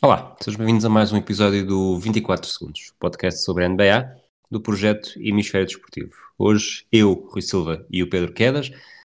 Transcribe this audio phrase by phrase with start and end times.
[0.00, 4.16] Olá, sejam bem-vindos a mais um episódio do 24 Segundos, podcast sobre a NBA
[4.48, 6.12] do projeto Hemisfério Desportivo.
[6.38, 8.70] Hoje, eu, Rui Silva e o Pedro Quedas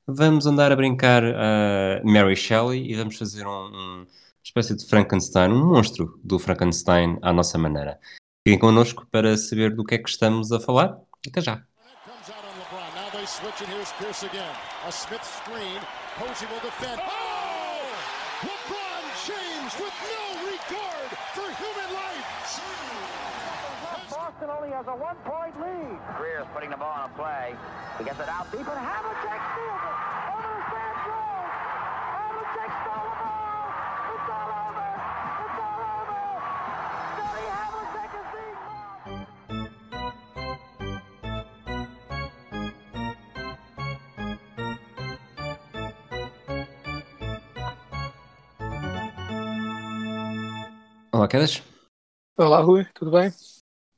[0.07, 4.07] vamos andar a brincar a Mary Shelley e vamos fazer um, um
[4.43, 7.99] espécie de Frankenstein, um monstro do Frankenstein à nossa maneira.
[8.43, 10.97] Fiquem connosco para saber do que é que estamos a falar.
[11.27, 11.63] Até já!
[24.41, 25.99] Boston only has a one-point lead.
[26.17, 27.55] Greer's putting the ball on a play.
[27.99, 28.65] He gets it out deep.
[28.65, 29.95] But Havlicek steals it.
[30.33, 31.45] Over the San Joe.
[32.17, 33.69] Havlicek stole the ball.
[34.09, 34.89] It's all over.
[35.45, 36.25] It's all over.
[37.21, 38.57] Johnny Havlicek is being.
[51.13, 51.61] Olá, Quedas.
[52.39, 53.31] Olá, Rui, tudo bem?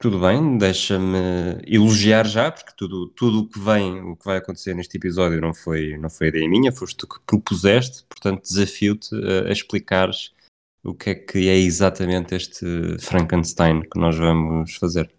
[0.03, 1.17] Tudo bem, deixa-me
[1.65, 5.53] elogiar já, porque tudo tudo o que vem, o que vai acontecer neste episódio não
[5.53, 10.33] foi, não foi ideia minha, foste tu que propuseste, portanto desafio-te a, a explicares
[10.83, 12.65] o que é que é exatamente este
[12.99, 15.09] Frankenstein que nós vamos fazer.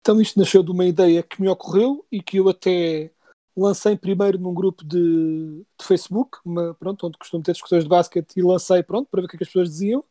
[0.00, 3.12] Então isto nasceu de uma ideia que me ocorreu e que eu até
[3.56, 8.38] lancei primeiro num grupo de, de Facebook, uma, pronto, onde costumo ter discussões de basquete
[8.38, 10.04] e lancei pronto, para ver o que, é que as pessoas diziam.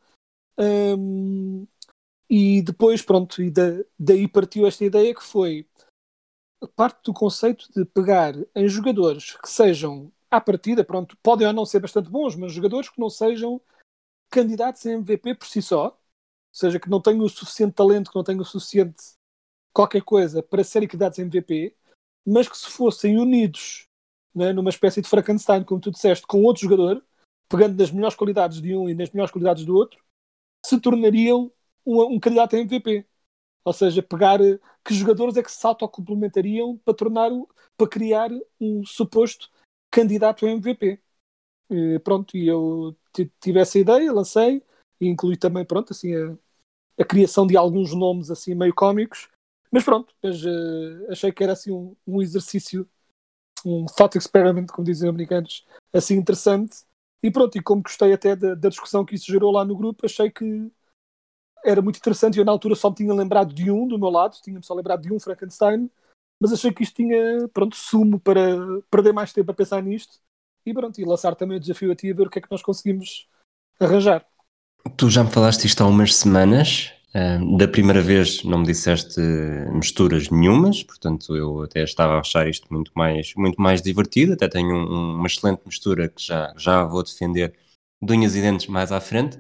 [0.58, 1.68] Hum,
[2.34, 5.68] e depois, pronto, e da- daí partiu esta ideia que foi
[6.78, 11.66] parte do conceito de pegar em jogadores que sejam, à partida, pronto, podem ou não
[11.66, 13.60] ser bastante bons, mas jogadores que não sejam
[14.30, 15.98] candidatos a MVP por si só, ou
[16.54, 19.04] seja, que não tenham o suficiente talento, que não tenham o suficiente
[19.74, 21.76] qualquer coisa para serem candidatos a MVP,
[22.26, 23.88] mas que se fossem unidos
[24.34, 27.04] né, numa espécie de Frankenstein, como tu disseste, com outro jogador,
[27.50, 30.02] pegando nas melhores qualidades de um e nas melhores qualidades do outro,
[30.66, 31.52] se tornariam
[31.86, 33.06] um, um candidato a MVP.
[33.64, 38.30] Ou seja, pegar eh, que jogadores é que se autocomplementariam para tornar o- para criar
[38.60, 39.50] um suposto
[39.92, 41.00] candidato a MVP.
[41.70, 44.64] E pronto, e eu ti- tive essa ideia, lancei,
[45.00, 46.38] e incluí também, pronto, assim, a,
[47.00, 49.30] a criação de alguns nomes assim meio cómicos.
[49.72, 52.88] Mas pronto, mas, eh, achei que era assim um, um exercício,
[53.66, 56.78] um thought experiment, como dizem os americanos, assim interessante.
[57.24, 60.06] E pronto, e como gostei até da, da discussão que isso gerou lá no grupo,
[60.06, 60.72] achei que
[61.66, 62.38] era muito interessante.
[62.40, 65.02] Eu na altura só me tinha lembrado de um do meu lado, tinha-me só lembrado
[65.02, 65.90] de um Frankenstein,
[66.40, 68.42] mas achei que isto tinha, pronto, sumo para
[68.90, 70.20] perder mais tempo a pensar nisto
[70.66, 72.52] e pronto, e lançar também o desafio a ti a ver o que é que
[72.52, 73.28] nós conseguimos
[73.80, 74.26] arranjar.
[74.98, 76.92] Tu já me falaste isto há umas semanas.
[77.14, 79.20] ahm, da primeira vez não me disseste
[79.74, 84.32] misturas nenhumas, portanto eu até estava a achar isto muito mais, muito mais divertido.
[84.34, 87.54] Até tenho um- uma excelente mistura que já, já vou defender
[88.02, 89.38] de unhas e dentes mais à frente.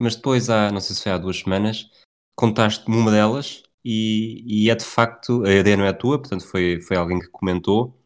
[0.00, 1.90] Mas depois, há, não sei se foi há duas semanas,
[2.36, 6.46] contaste-me uma delas e, e é de facto, a ideia não é a tua, portanto
[6.46, 7.98] foi, foi alguém que comentou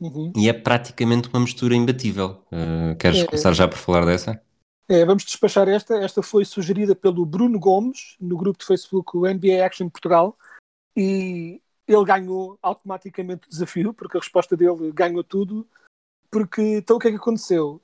[0.00, 0.32] Uhum.
[0.36, 2.44] e é praticamente uma mistura imbatível.
[2.52, 3.26] Ah, queres É.
[3.26, 4.40] começar já por falar dessa?
[4.88, 5.96] É, vamos despachar esta.
[5.98, 10.36] Esta foi sugerida pelo Bruno Gomes no grupo de Facebook NBA Action Portugal
[10.96, 15.68] e ele ganhou automaticamente o desafio porque a resposta dele ganhou tudo.
[16.30, 17.82] Porque então o que é que aconteceu?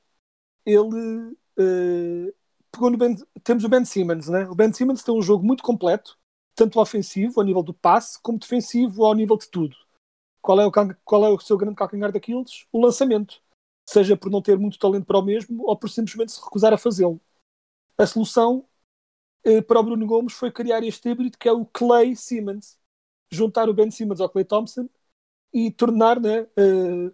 [0.65, 2.33] Ele eh,
[2.75, 4.49] pegou Ben, temos o Ben Simmons, né?
[4.49, 6.19] O Ben Simmons tem um jogo muito completo,
[6.55, 9.77] tanto ofensivo ao nível do passe como defensivo ao nível de tudo.
[10.43, 10.73] Qual é o,
[11.05, 12.67] qual é o seu grande calcanhar daqueles?
[12.73, 13.43] O lançamento
[13.89, 16.79] seja por não ter muito talento para o mesmo ou por simplesmente se recusar a
[16.79, 17.21] fazê-lo.
[17.99, 18.67] A solução
[19.45, 22.79] eh, para o Bruno Gomes foi criar este híbrido que é o Clay Simmons.
[23.31, 24.89] Juntar o Ben Simmons ao Clay Thompson
[25.53, 27.13] e tornar, né, eh,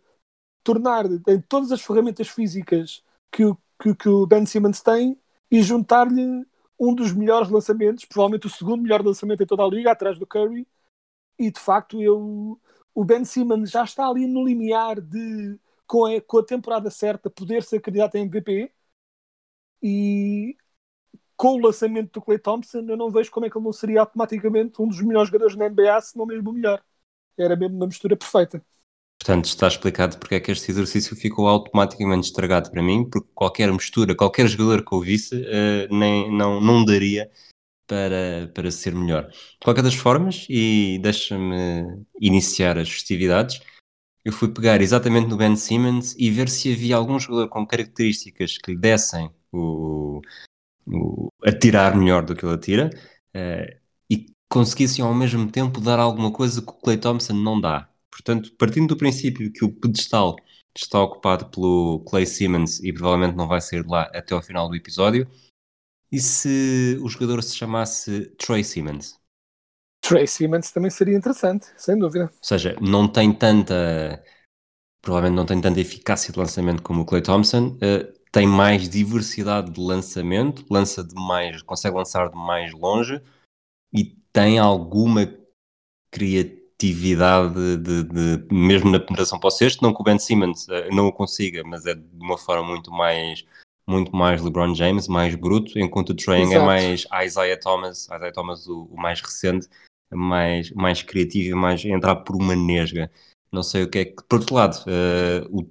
[0.62, 5.18] tornar em todas as ferramentas físicas que o, que, que o Ben Simmons tem
[5.50, 6.46] e juntar-lhe
[6.78, 10.26] um dos melhores lançamentos, provavelmente o segundo melhor lançamento em toda a liga, atrás do
[10.26, 10.66] Curry.
[11.38, 12.60] E de facto, eu,
[12.94, 17.30] o Ben Simmons já está ali no limiar de com a, com a temporada certa,
[17.30, 18.72] poder ser candidato a MVP
[19.82, 20.56] e
[21.36, 24.00] com o lançamento do Clay Thompson, eu não vejo como é que ele não seria
[24.00, 26.82] automaticamente um dos melhores jogadores na NBA, se não mesmo o melhor.
[27.38, 28.64] Era mesmo uma mistura perfeita.
[29.20, 33.70] Portanto, está explicado porque é que este exercício ficou automaticamente estragado para mim, porque qualquer
[33.70, 37.30] mistura, qualquer jogador que eu visse, eh, nem, não, não daria
[37.86, 39.28] para, para ser melhor.
[39.28, 43.60] De qualquer das formas, e deixa-me iniciar as festividades,
[44.24, 48.56] eu fui pegar exatamente no Ben Simmons e ver se havia algum jogador com características
[48.56, 50.22] que lhe dessem o,
[50.86, 52.90] o atirar melhor do que ele atira
[53.34, 53.78] eh,
[54.08, 57.89] e conseguissem ao mesmo tempo dar alguma coisa que o Clay Thompson não dá.
[58.22, 60.36] Portanto, partindo do princípio que o pedestal
[60.76, 64.68] está ocupado pelo Clay Simmons e provavelmente não vai sair de lá até ao final
[64.68, 65.28] do episódio,
[66.12, 69.18] E se o jogador se chamasse Troy Simmons?
[70.02, 72.24] Trey Simmons também seria interessante, sem dúvida.
[72.24, 74.22] Ou seja, não tem tanta.
[75.02, 79.72] Provavelmente não tem tanta eficácia de lançamento como o Clay Thompson, eh, tem mais diversidade
[79.72, 83.20] de lançamento, lança de mais, consegue lançar de mais longe
[83.92, 85.26] e tem alguma
[86.10, 86.59] criatividade
[87.76, 91.06] de, de- mesmo na penetração para o cesto, não que o Ben Simmons eh, não
[91.06, 93.44] o consiga, mas é de uma forma muito mais
[93.86, 98.66] muito mais LeBron James, mais bruto, enquanto o Young é mais Isaiah Thomas, Isaiah Thomas
[98.68, 99.68] o, o mais recente,
[100.12, 103.10] mais, mais criativo e mais entrar por uma nesga.
[103.52, 104.22] Não sei o que é que.
[104.28, 105.68] Por outro lado, eh, o-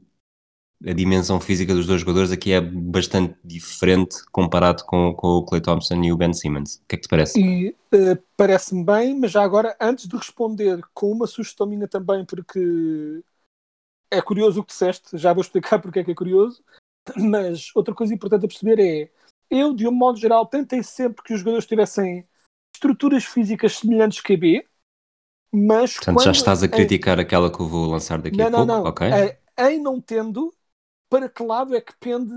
[0.85, 5.61] a dimensão física dos dois jogadores aqui é bastante diferente comparado com, com o Clay
[5.61, 6.75] Thompson e o Ben Simmons.
[6.75, 7.39] O que é que te parece?
[7.39, 12.25] E eh, parece-me bem, mas já agora, antes de responder, com uma sugestão minha também,
[12.25, 12.59] porque
[14.11, 16.63] é curioso o que disseste, já vou explicar porque é que é curioso,
[17.17, 19.11] mas outra coisa importante a perceber é,
[19.49, 22.25] eu, de um modo geral, tentei sempre que os jogadores tivessem
[22.73, 24.65] estruturas físicas semelhantes que a B,
[25.51, 28.51] mas Portanto, já estás a em- criticar aquela que eu vou lançar daqui não, a
[28.51, 28.83] não, pouco, não.
[28.89, 29.07] ok?
[29.11, 29.39] É,
[29.69, 30.53] em não tendo,
[31.09, 32.33] para que lado é que pende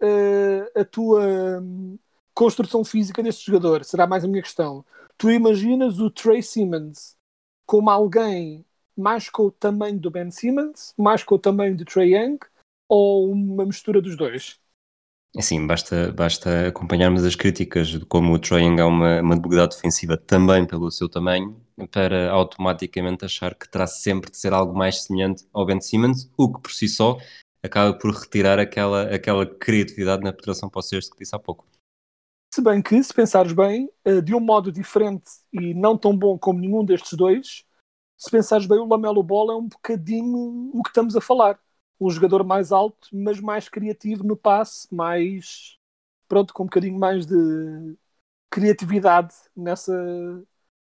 [0.00, 1.98] eh, a tua hum,
[2.34, 3.84] construção física deste jogador?
[3.84, 4.84] Será mais a minha questão.
[5.16, 7.16] Tu imaginas o Trey Simmons
[7.64, 8.64] como alguém
[8.96, 12.38] mais com o tamanho do Ben Simmons, mais com o tamanho do Trey Young,
[12.88, 14.58] ou uma mistura dos dois?
[15.36, 19.76] Assim, basta, basta acompanharmos as críticas de como o Troy Young é uma, uma debilidade
[19.76, 25.02] defensiva também pelo seu tamanho, para automaticamente achar que terá sempre de ser algo mais
[25.02, 27.18] semelhante ao Ben Simmons, o que por si só
[27.66, 31.66] acaba por retirar aquela, aquela criatividade na penetração para o cesto que disse há pouco.
[32.54, 36.38] Se bem que, se pensares bem, eh, de um modo diferente e não tão bom
[36.38, 37.64] como nenhum destes dois,
[38.16, 41.58] se pensares bem, o Lamelo Ball é um bocadinho o que estamos a falar.
[42.00, 45.76] Um jogador mais alto, mas mais criativo no passe, mais.
[46.28, 47.34] Pronto, com um bocadinho mais de
[48.50, 49.92] criatividade nessa.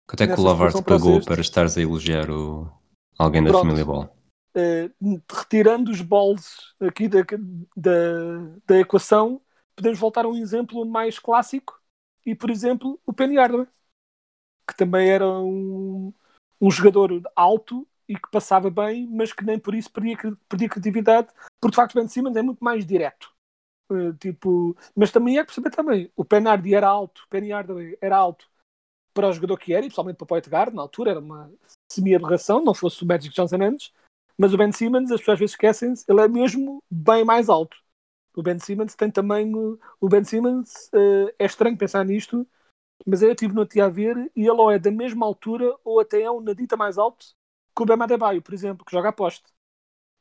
[0.07, 1.27] Quanto é que o para o pagou cesto.
[1.27, 2.69] para estares a elogiar o,
[3.17, 3.61] alguém da Pronto.
[3.61, 4.20] família Ball?
[4.55, 4.89] Eh,
[5.29, 7.19] retirando os balls aqui da,
[7.75, 7.91] da,
[8.65, 9.41] da equação,
[9.75, 11.79] podemos voltar a um exemplo mais clássico
[12.25, 13.67] e, por exemplo, o Penny Hardaway,
[14.67, 16.13] que também era um,
[16.59, 20.17] um jogador alto e que passava bem, mas que nem por isso perdia,
[20.49, 23.31] perdia criatividade, porque de facto Ben Simmons é muito mais direto.
[23.91, 28.49] Eh, tipo, mas também é perceber também, o Hardaway era alto, Penny Hardaway era alto
[29.13, 31.51] para o jogador que era, e principalmente para o point guard, na altura era uma
[31.91, 33.91] semi-aberração, não fosse o Magic Johnson antes,
[34.41, 37.77] mas o Ben Simmons, as pessoas às vezes esquecem-se, ele é mesmo bem mais alto.
[38.35, 39.53] O Ben Simmons tem também.
[39.55, 42.47] O Ben Simmons eh, é estranho pensar nisto,
[43.05, 45.99] mas eu estive no outro a ver e ele ou é da mesma altura ou
[45.99, 47.27] até é um nadita mais alto
[47.75, 49.45] que o Ben Adebayo, por exemplo, que joga a poste.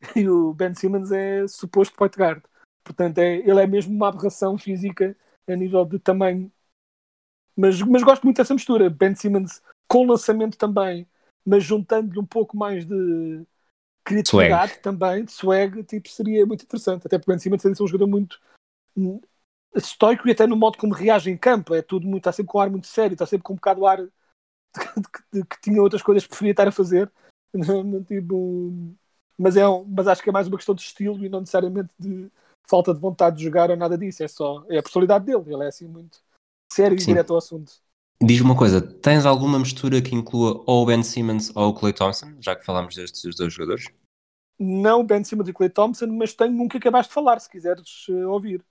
[0.17, 2.43] E o Ben Simmons é suposto point guard.
[2.85, 5.17] Portanto, é, ele é mesmo uma aberração física
[5.49, 6.53] a nível de tamanho.
[7.57, 8.91] Mas, mas gosto muito dessa mistura.
[8.91, 11.09] Ben Simmons com lançamento também,
[11.45, 13.47] mas juntando-lhe um pouco mais de
[14.05, 17.07] criatividade também, de swag, tipo, seria muito interessante.
[17.07, 18.41] Até porque Simmons tem de ser um jogador muito
[18.97, 19.21] hum,
[19.75, 21.75] estoico e até no modo como reage em campo.
[21.75, 23.81] É tudo muito, está sempre com um ar muito sério, está sempre com um bocado
[23.81, 23.99] de ar
[24.97, 27.11] de, que- de que tinha outras coisas que preferia estar a fazer.
[28.07, 28.95] Tipo,
[29.37, 31.93] mas, é um- mas acho que é mais uma questão de estilo e não necessariamente
[31.99, 32.31] de
[32.69, 34.23] falta de vontade de jogar ou nada disso.
[34.23, 35.43] É só é a personalidade dele.
[35.53, 36.21] Ele é assim muito
[36.73, 37.07] sério e Sim.
[37.09, 37.73] direto ao assunto.
[38.23, 41.93] Diz-me uma coisa, tens alguma mistura que inclua ou o Ben Simmons ou o Clay
[41.93, 43.85] Thompson, já que falámos destes dois jogadores?
[44.59, 48.07] Não Ben Simmons e Clay Thompson, mas tenho um que acabaste de falar, se quiseres
[48.11, 48.65] eh, ouvir.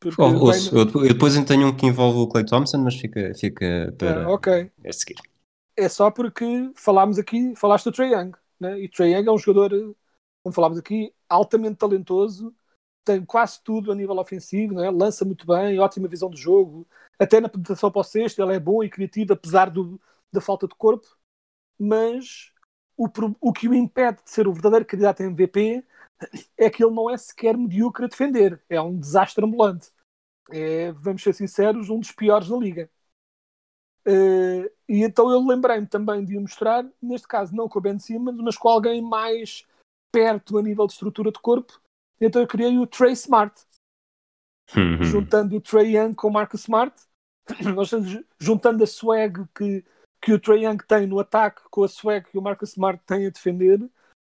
[0.00, 3.32] Porque vem- ouço, eu, eu depois tenho um que envolve o Clay Thompson, mas fica,
[3.34, 4.48] fica para Ah, ok.
[4.88, 5.16] a seguir.
[5.76, 6.44] É só porque
[6.76, 8.80] falámos aqui, falaste do Trae Young, né?
[8.80, 9.94] e Trae Young é um jogador, eh,
[10.42, 12.54] como falámos aqui, altamente talentoso,
[13.04, 14.90] tem quase tudo a nível ofensivo, né?
[14.90, 16.86] lança muito bem, ótima visão de jogo,
[17.18, 20.00] até na penetração para o sexto ele é bom e criativo, apesar do,
[20.32, 21.06] da falta de corpo,
[21.78, 22.52] mas
[22.96, 23.08] o,
[23.40, 25.84] o que o impede de ser o verdadeiro candidato a MVP
[26.56, 29.90] é que ele não é sequer medíocre a defender, é um desastre ambulante.
[30.50, 32.90] É, vamos ser sinceros, um dos piores da liga.
[34.06, 37.98] Eh, e então eu lembrei-me também de o mostrar, neste caso não com o Ben
[37.98, 39.66] Simmons, mas com alguém mais
[40.10, 41.78] perto a nível de estrutura de corpo.
[42.18, 43.54] Então eu criei o Trey Smart,
[44.76, 45.02] Uhum.
[45.02, 46.94] juntando o Trey Young com o Marcus Smart,
[47.74, 49.84] nós estamos juntando a swag que,
[50.20, 53.26] que o Trey Young tem no ataque com a swag que o Marcus Smart tem
[53.26, 53.80] a defender.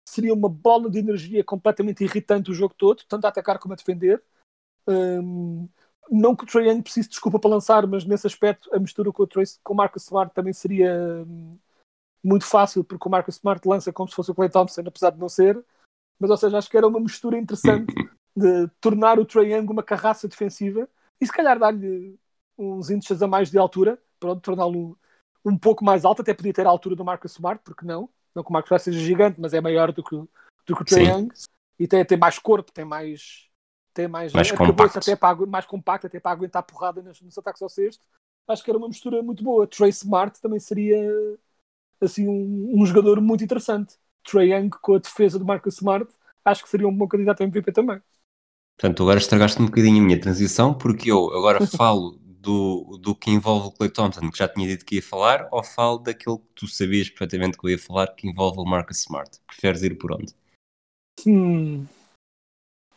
[0.07, 3.77] Seria uma bola de energia completamente irritante o jogo todo, tanto a atacar como a
[3.77, 4.23] defender.
[4.87, 5.69] Hum,
[6.11, 9.11] não que o Trey Young precise de desculpa para lançar, mas nesse aspecto a mistura
[9.11, 11.59] com o, Trey, com o Marcus Smart também seria hum,
[12.23, 15.19] muito fácil, porque o Marcus Smart lança como se fosse o Clay Thompson, apesar de
[15.19, 15.63] não ser.
[16.19, 17.93] Mas, ou seja, acho que era uma mistura interessante
[18.37, 20.89] de tornar o Trae Young uma carraça defensiva
[21.21, 22.19] e se calhar dar-lhe
[22.59, 24.99] uns inches a mais de altura, pronto, torná-lo
[25.45, 28.09] um, pouco mais alto, até podia ter a altura do Marcus Smart, porque não?
[28.35, 30.85] Não que o Marcus Smart seja gigante, mas é maior do que, do que o
[30.85, 31.07] Trae.
[31.07, 31.29] Young
[31.79, 33.49] e tem, tem mais corpo, tem mais
[33.95, 34.77] tem mais, Mais a compacto.
[34.77, 38.05] cabeça até para, mais compacta até para aguentar porrada nos, nos ataques ao cesto.
[38.49, 39.67] Acho que era uma mistura muito boa.
[39.69, 40.99] Trey Smart também seria
[42.01, 43.97] assim um, um jogador muito interessante.
[44.25, 46.13] Trey Young com a defesa do Marcus Smart,
[46.45, 48.01] acho que seria um bom candidato a MVP também.
[48.77, 53.15] Portanto, tu agora estragaste um bocadinho a minha transição, porque eu agora falo do, do
[53.15, 56.39] que envolve o Clay Thompson, que já tinha dito que ia falar, ou falo daquilo
[56.39, 59.41] que tu sabias perfeitamente que eu ia falar, que envolve o Marcus Smart.
[59.47, 60.33] Preferes ir por onde?
[61.27, 61.87] Hum.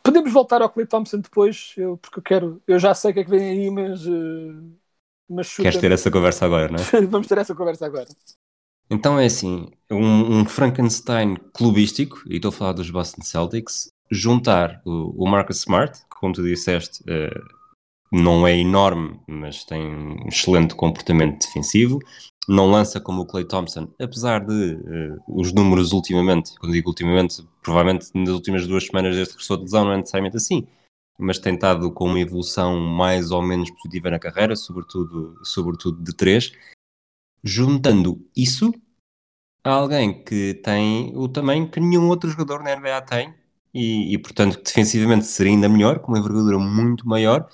[0.02, 3.20] Podemos voltar ao Clay Thompson depois, eu, porque eu quero, eu já sei o que
[3.20, 4.76] é que vem aí, mas, eh,
[5.28, 5.56] mas.
[5.56, 7.06] Queres ter essa conversa agora, não é?
[7.06, 8.08] Vamos ter essa conversa agora.
[8.90, 14.80] Então é assim, um, um Frankenstein clubístico, e estou a falar dos Boston Celtics, juntar
[14.84, 17.30] o, o Marcus Smart, que como tu disseste, eh,
[18.10, 21.98] não é enorme, mas tem um excelente comportamento defensivo,
[22.48, 27.46] não lança como o Clay Thompson, apesar de eh, os números ultimamente, quando digo ultimamente,
[27.62, 30.66] provavelmente nas últimas duas semanas desde que regressou de lesão, não é necessariamente assim,
[31.18, 36.14] mas tem estado com uma evolução mais ou menos positiva na carreira, sobretudo, sobretudo de
[36.16, 36.52] três,
[37.44, 38.72] juntando isso
[39.62, 43.34] a alguém que tem o tamanho que nenhum outro jogador na NBA tem
[43.74, 47.48] e, e, portanto defensivamente seria ainda melhor, com uma envergadura muito maior,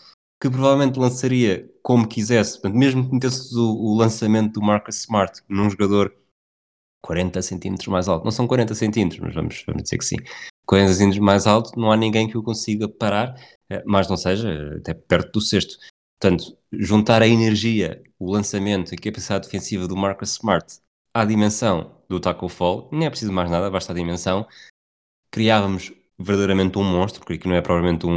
[0.45, 5.71] que provavelmente lançaria como quisesse, mesmo que metesse o, o lançamento do Marcus Smart num
[5.71, 6.15] jogador
[7.01, 10.17] 40 centímetros mais alto, não são 40 centímetros, mas vamos, vamos dizer que sim,
[10.67, 13.35] 40 centímetros mais alto, não há ninguém que o consiga parar,
[13.71, 15.79] eh, mas não seja eh, até perto do sexto.
[16.21, 20.79] Portanto, juntar a energia, o lançamento e a capacidade defensiva do Marcus Smart
[21.15, 24.47] à dimensão do Taco Fall, nem é preciso mais nada, basta a dimensão,
[25.31, 28.11] criávamos verdadeiramente um monstro, porque aqui não é provavelmente um,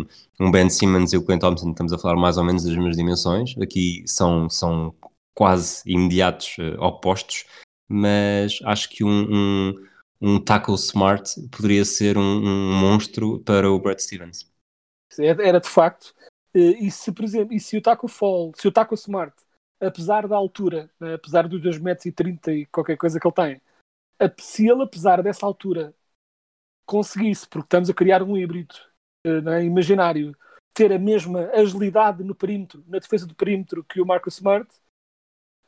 [0.00, 0.06] um,
[0.40, 2.96] um Ben Simmons e o Clint Thompson, estamos a falar mais ou menos das mesmas
[2.96, 4.94] dimensões, aqui são, são
[5.34, 7.44] quase imediatos eh, opostos,
[7.88, 9.74] mas acho que um, um,
[10.20, 14.48] um smart poderia ser um, um monstro para o Brad Stevens.
[15.18, 16.14] Era, de facto.
[16.54, 19.34] Eh, E se, por exemplo, e se o Taco Fall, se o Taco Smart,
[19.80, 23.34] apesar da altura, né, apesar dos 2 metros e 30 e qualquer coisa que ele
[23.34, 23.60] tem,
[24.38, 25.94] se ele, apesar dessa altura,
[26.90, 28.74] conseguisse, porque estamos a criar um híbrido
[29.24, 30.36] eh, né, imaginário,
[30.74, 34.68] ter a mesma agilidade no perímetro, na defesa do perímetro que o Marcus Smart,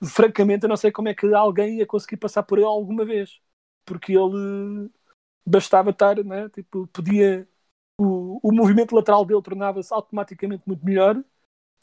[0.04, 3.40] francamente eu não sei como é que alguém ia conseguir passar por ele alguma vez.
[3.84, 4.90] Porque ele
[5.46, 7.48] bastava estar, né, tipo, podia
[7.96, 11.22] o, o movimento lateral dele tornava-se automaticamente muito melhor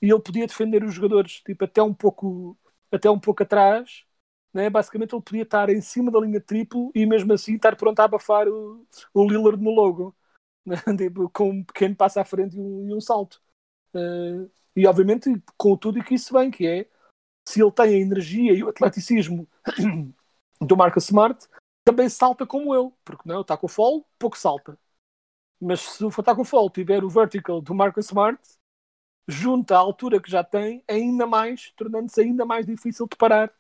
[0.02, 2.58] e ele podia defender os jogadores tipo, até um pouco
[2.92, 4.06] até um pouco atrás
[4.54, 4.70] né?
[4.70, 8.06] basicamente ele podia estar em cima da linha triplo e mesmo assim estar pronto a
[8.06, 10.16] abafar o, o Lillard no logo
[10.66, 10.76] né?
[10.98, 13.42] tipo, com um pequeno passo à frente e um, e um salto
[13.92, 16.88] Eh, e obviamente com tudo que isso vem que é
[17.48, 19.48] se ele tem a energia e o atleticismo
[20.62, 21.48] do Marcus Smart
[21.84, 24.78] também salta como ele porque não, está com o fall, pouco salta
[25.60, 28.40] mas se o Taco Fall tiver o vertical do Marcus Smart,
[29.28, 33.54] junta à altura que já tem, ainda mais, tornando-se ainda mais difícil de parar.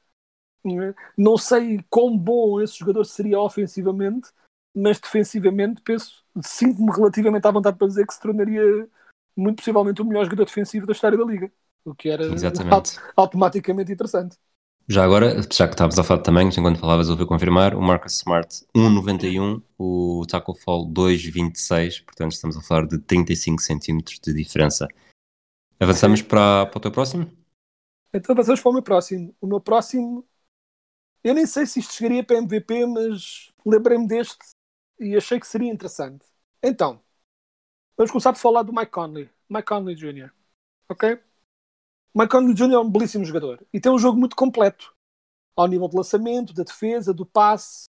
[0.63, 0.93] Né?
[1.17, 4.29] Não sei quão bom esse jogador seria ofensivamente,
[4.75, 8.87] mas defensivamente penso, sinto-me relativamente à vontade para dizer que se tornaria
[9.35, 11.51] muito possivelmente o melhor jogador defensivo da história da liga.
[11.85, 12.99] O que era Exatamente.
[13.15, 14.37] automaticamente interessante.
[14.91, 18.17] Já agora, já que estavas a falar de tamanhos, enquanto falavas, eu confirmar, o Marcus
[18.17, 24.87] Smart 1,91, o Taco Fall 2,26, portanto estamos a falar de 35 centímetros de diferença.
[25.79, 27.31] Avançamos para, para o teu próximo?
[28.11, 29.35] Então passamos para o meu próximo.
[29.39, 30.25] O meu próximo,
[31.23, 34.37] eu nem sei se isto chegaria para MVP, mas lembrei-me deste
[34.99, 36.25] e achei que seria interessante.
[36.63, 37.01] Então,
[37.97, 39.29] vamos começar por falar do Mike Conley.
[39.49, 40.31] Mike Conley Jr.
[40.89, 41.21] Ok?
[42.15, 42.73] Mike Conley Jr.
[42.73, 44.95] é um belíssimo jogador e tem um jogo muito completo.
[45.55, 47.89] Ao nível de lançamento, da defesa, do passe.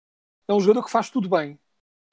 [0.47, 1.59] É um jogador que faz tudo bem.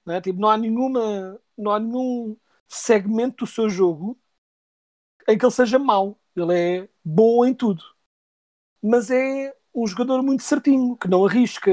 [0.05, 0.21] Não, é?
[0.21, 2.37] tipo, não há nenhuma, não há nenhum
[2.67, 4.17] segmento do seu jogo
[5.27, 6.19] em que ele seja mau.
[6.35, 7.83] Ele é bom em tudo.
[8.81, 11.71] Mas é um jogador muito certinho, que não arrisca,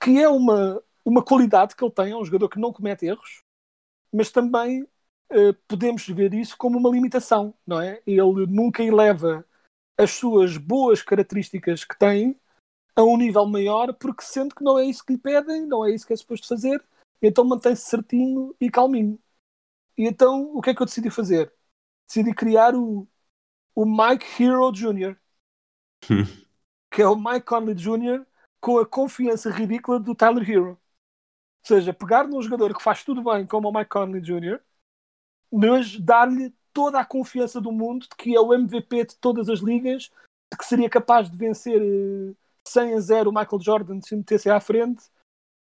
[0.00, 3.42] que é uma, uma qualidade que ele tem, é um jogador que não comete erros,
[4.12, 4.86] mas também
[5.30, 8.00] eh, podemos ver isso como uma limitação, não é?
[8.06, 9.44] Ele nunca eleva
[9.98, 12.38] as suas boas características que tem
[12.96, 15.90] a um nível maior, porque sente que não é isso que lhe pedem, não é
[15.92, 16.82] isso que é suposto fazer,
[17.20, 19.18] então mantém-se certinho e calminho.
[19.96, 21.52] E então, o que é que eu decidi fazer?
[22.06, 23.06] Decidi criar o,
[23.74, 25.16] o Mike Hero Jr.,
[26.94, 28.24] que é o Mike Conley Jr.
[28.60, 30.68] com a confiança ridícula do Tyler Hero.
[30.68, 30.78] Ou
[31.66, 34.60] seja, pegar num jogador que faz tudo bem, como o Mike Conley Jr.,
[35.50, 39.58] mas dar-lhe toda a confiança do mundo de que é o MVP de todas as
[39.58, 40.04] ligas,
[40.52, 42.34] de que seria capaz de vencer eh,
[42.66, 45.02] 100 a 0 o Michael Jordan se metesse à frente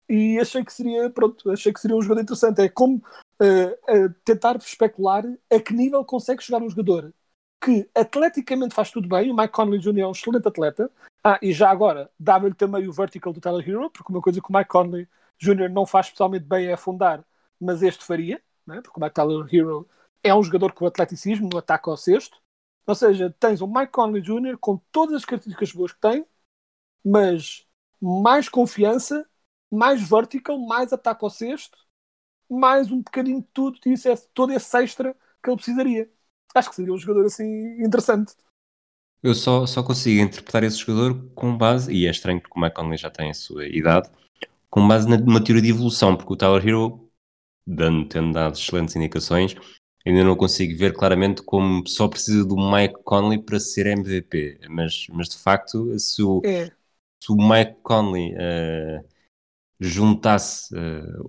[0.09, 2.63] e achei que seria, pronto, achei que seria um jogador interessante.
[2.63, 3.03] É como
[3.41, 7.13] eh, eh, tentar especular a que nível consegue chegar um jogador
[7.61, 10.01] que atleticamente faz tudo bem, o Mike Conley Jr.
[10.01, 10.91] é um excelente atleta,
[11.25, 14.51] ah, e já agora dava-lhe também o vertical do Tyler Hero, porque uma coisa que
[14.51, 15.69] o Mike Conley Jr.
[15.69, 17.25] não faz especialmente bem é afundar,
[17.61, 18.81] mas este faria, né?
[18.81, 19.89] porque o Mike Tyler Hero
[20.23, 22.41] é um jogador com atleticismo no ataque ao sexto.
[22.87, 24.57] Ou seja, tens o Mike Conley Jr.
[24.59, 26.25] com todas as características boas que tem,
[27.05, 27.67] mas
[28.01, 29.29] mais confiança,
[29.71, 31.79] mais vertical, mais ataque ao sexto,
[32.49, 36.11] mais um bocadinho de tudo, isso é todo esse extra que ele precisaria.
[36.55, 37.45] Acho que seria um jogador assim
[37.83, 38.35] interessante.
[39.23, 42.77] Eu só, só consigo interpretar esse jogador com base, e é estranho porque o Mike
[42.77, 44.09] Conley já tem a sua idade,
[44.71, 47.11] com base numa teoria de evolução, porque o Tyler Hero,
[47.67, 49.57] dando, tendo dado excelentes indicações,
[50.07, 54.61] ainda não consigo ver claramente como só precisa do Mike Conley para ser MVP.
[54.69, 56.71] Mas, mas de facto, se o, É,
[57.23, 59.05] se o Mike Conley eh,
[59.81, 61.23] juntasse eh,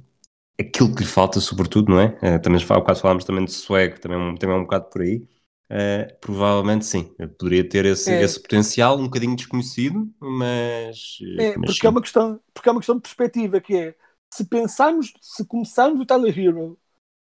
[0.59, 2.17] aquilo que lhe falta, sobretudo, não é?
[2.21, 4.89] Eh, também há bocado falámos também de swag, também, é um- também é um bocado
[4.89, 5.27] por aí.
[5.71, 8.21] Eh, provavelmente sim, poderia ter esse, É.
[8.23, 11.87] esse potencial um bocadinho desconhecido, mas, é, mas porque sim.
[11.87, 13.95] é uma questão, porque é uma questão de perspectiva que é
[14.33, 16.77] se pensarmos, se começarmos o Tyler Hero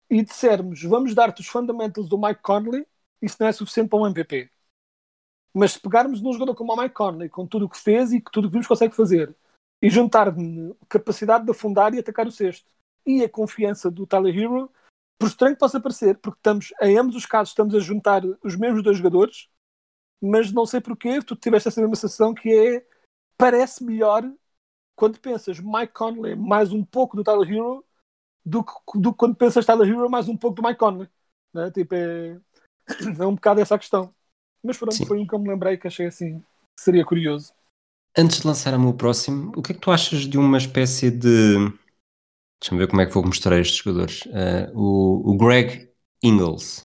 [0.09, 2.85] e dissermos vamos dar-te os fundamentals do Mike Conley,
[3.21, 4.49] isso não é suficiente para um MVP.
[5.53, 8.21] Mas se pegarmos num jogador como o Mike Conley, com tudo o que fez e
[8.21, 9.35] tudo o que vimos consegue fazer,
[9.81, 10.33] e juntar
[10.87, 12.71] capacidade de afundar e atacar o sexto,
[13.07, 14.71] e a confiança do Tyler Hero,
[15.17, 18.55] por estranho que possa parecer, porque estamos, em ambos os casos, estamos a juntar os
[18.55, 19.49] mesmos dois jogadores,
[20.21, 22.85] mas não sei porquê, tu tiveste essa mesma sensação que é,
[23.37, 24.23] parece melhor
[24.95, 27.85] quando pensas Mike Conley mais um pouco do Tyler Hero
[28.45, 31.09] do que, do que quando pensas Tyler Hero mais um pouco do Mike Conley.
[31.53, 31.71] Né?
[31.71, 32.39] Tipo, é,
[33.19, 34.13] é um bocado essa a questão.
[34.63, 35.05] Mas pronto, Sim.
[35.05, 37.53] foi um que eu me lembrei que achei assim que seria curioso.
[38.17, 41.11] Antes de lançar o meu próximo, o que é que tu achas de uma espécie
[41.11, 41.55] de.
[42.61, 44.23] Deixa-me ver como é que vou mostrar estes jogadores.
[44.27, 45.89] Eh, o, o Greg
[46.23, 46.81] Ingles.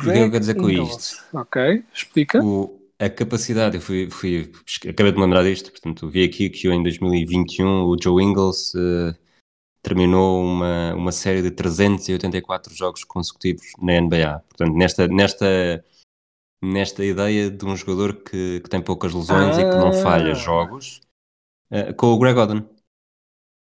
[0.00, 1.22] que é que eu quero dizer com Ingles.
[1.32, 2.42] Ok, explica.
[2.42, 4.52] O- a capacidade, eu fui, fui-
[4.88, 9.16] acabei de me lembrar disto, portanto, vi aqui que em 2021 o Joe Ingles eh,
[9.82, 14.40] terminou uma, uma série de 384 jogos consecutivos na NBA.
[14.40, 15.82] Portanto, nesta, nesta,
[16.62, 20.34] nesta ideia de um jogador que, que tem poucas lesões e que não falha Ah.
[20.34, 21.00] jogos,
[21.70, 22.68] eh, com o Greg Oden.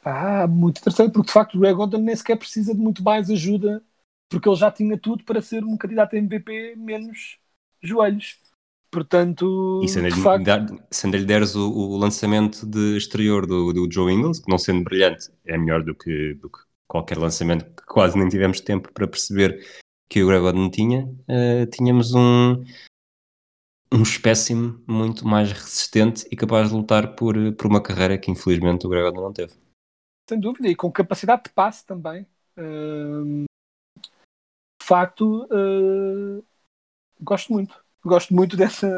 [0.02, 3.30] Ah, muito interessante, porque de facto o Greg Oden nem sequer precisa de muito mais
[3.30, 3.82] ajuda,
[4.28, 7.38] porque ele já tinha tudo para ser um candidato a MVP menos
[7.82, 8.38] joelhos.
[8.90, 9.44] Portanto,
[9.80, 13.46] E se ainda lhe, facto, dar- se ainda lhe deres o, o lançamento de exterior
[13.46, 17.18] do, do Joe Ingles, que não sendo brilhante, é melhor do que, do que qualquer
[17.18, 19.64] lançamento que quase nem tivemos tempo para perceber
[20.08, 22.62] que o Greg Oden tinha, eh, tínhamos um,
[23.92, 28.84] um espécime muito mais resistente e capaz de lutar por, por uma carreira que infelizmente
[28.86, 29.52] o Greg Oden não teve.
[30.30, 32.24] Sem dúvida, e com capacidade de passe também.
[32.56, 33.44] Hum,
[34.80, 36.42] de facto, hum,
[37.20, 37.84] gosto muito.
[38.04, 38.88] Gosto muito dessa,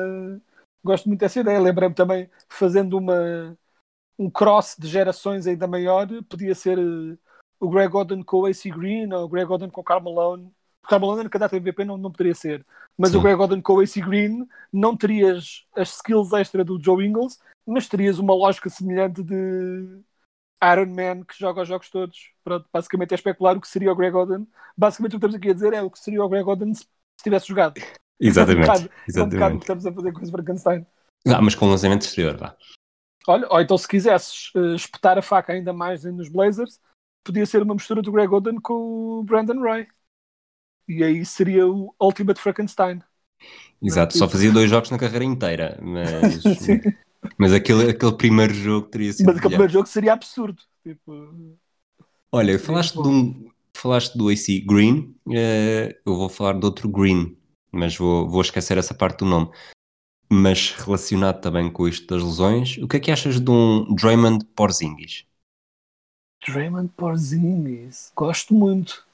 [0.85, 1.59] gosto muito dessa ideia.
[1.59, 3.57] Lembrei-me também, fazendo uma,
[4.19, 7.17] um cross de gerações ainda maior, podia ser eh,
[7.59, 10.53] o Greg Oden com o AC Green ou o Greg Oden com o Karl Malone.
[10.85, 12.67] O era candidato a MVP, não, não poderia ser.
[12.99, 13.19] Mas Sim.
[13.19, 17.41] o Greg Oden com o AC Green não terias as skills extra do Joe Ingles,
[17.67, 20.03] mas terias uma lógica semelhante de
[20.63, 22.31] Iron Man que joga os jogos todos.
[22.45, 24.47] Pronto, basicamente é especular o que seria o Greg Oden.
[24.77, 26.87] Basicamente o que estamos aqui a dizer é o que seria o Greg Oden se
[27.17, 27.81] se tivesse jogado.
[28.21, 28.69] Exatamente.
[28.69, 29.59] É um bocado, é um bocado o exatamente.
[29.59, 30.87] que estamos a fazer com esse Frankenstein.
[31.27, 32.57] Ah, mas com lançamento exterior, vá.
[33.27, 36.81] Olha, ou então se quisesses eh, espetar a faca ainda mais nos Blazers,
[37.25, 39.87] podia ser uma mistura do Greg Oden com o Brandon Ray.
[40.89, 43.01] E aí seria o Ultimate Frankenstein.
[43.81, 46.43] Exato, só fazia dois jogos na carreira inteira, mas.
[47.39, 49.27] mas aquele, aquele primeiro jogo teria sido.
[49.27, 50.63] Mas aquele primeiro jogo seria absurdo.
[50.83, 51.57] Tipo,
[52.31, 57.37] Olha, falaste, de um, falaste do AC Green, eh, eu vou falar de outro Green,
[57.71, 59.51] mas vou, vou esquecer essa parte do nome.
[60.31, 64.47] Mas relacionado também com isto das lesões, o que é que achas de um Draymond
[64.57, 65.27] Porzingis?
[66.47, 68.11] Draymond Porzingis.
[68.17, 69.07] Gosto muito.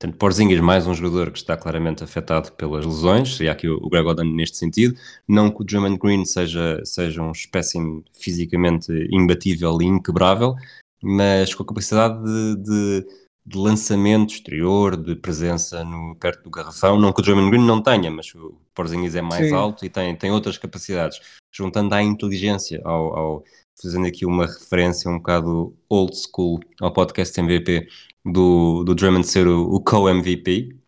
[0.00, 4.06] Portanto, Porzingis, mais um jogador que está claramente afetado pelas lesões, seria aqui o Greg
[4.06, 4.98] Oden neste sentido.
[5.26, 10.56] Não que o Draymond Green seja, seja um espécime fisicamente imbatível e inquebrável,
[11.02, 13.06] mas com a capacidade de, de,
[13.46, 16.98] de lançamento exterior, de presença no, perto do garrafão.
[16.98, 19.54] Não que o Draymond Green não tenha, mas o Porzingis é mais Sim.
[19.54, 21.20] alto e tem, tem outras capacidades.
[21.52, 23.44] Juntando à inteligência, ao, ao-
[23.80, 27.86] fazendo aqui uma referência um bocado old school ao podcast MVP,
[28.24, 30.84] do, do Drummond ser o, o co-MVP,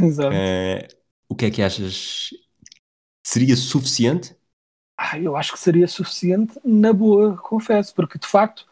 [0.00, 0.34] Exato.
[0.34, 0.88] Eh,
[1.28, 2.30] o que é que achas?
[3.24, 4.36] Seria suficiente?
[4.96, 8.66] Ah, eu acho que seria suficiente na boa, confesso, porque de facto,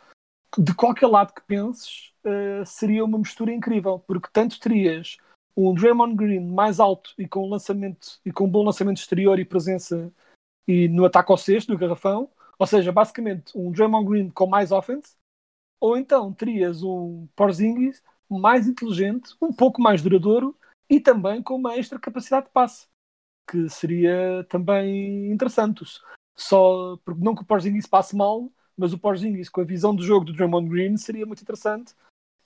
[0.56, 5.18] de qualquer lado que penses, eh, seria uma mistura incrível, porque tanto terias
[5.56, 9.38] um Draymond Green mais alto e com um lançamento e com um bom lançamento exterior
[9.38, 10.12] e presença
[10.66, 14.72] e no ataque ao sexto, no garrafão, ou seja, basicamente um Draymond Green com mais
[14.72, 15.14] offense,
[15.84, 20.56] ou então terias um Porzingis mais inteligente, um pouco mais duradouro
[20.88, 22.86] e também com uma extra capacidade de passe,
[23.46, 25.84] que seria também interessante.
[26.34, 30.02] Só porque não que o Porzingis passe mal, mas o Porzingis com a visão do
[30.02, 31.94] jogo do Draymond Green seria muito interessante.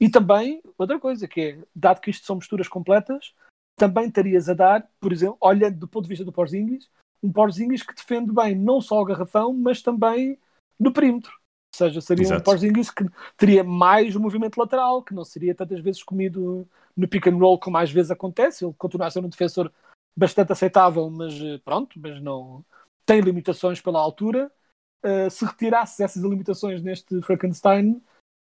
[0.01, 3.33] E também, outra coisa, que é, dado que isto são misturas completas,
[3.77, 6.91] também terias a dar, por exemplo, olhando do ponto de vista do Porzingis,
[7.23, 10.37] um Porzingis que defende bem não só o garrafão, mas também
[10.77, 11.38] no perímetro.
[11.75, 12.45] Ou seja, seria um Exato.
[12.45, 13.05] Porzingis que
[13.37, 17.59] teria mais o movimento lateral, que não seria tantas vezes comido no pick and roll
[17.59, 18.65] como às vezes acontece.
[18.65, 19.71] Ele continua a ser um defensor
[20.17, 22.65] bastante aceitável, mas eh, pronto, mas não
[23.07, 24.51] tem limitações pela altura.
[25.05, 28.03] Uh, se retirasse essas limitações neste Frankenstein,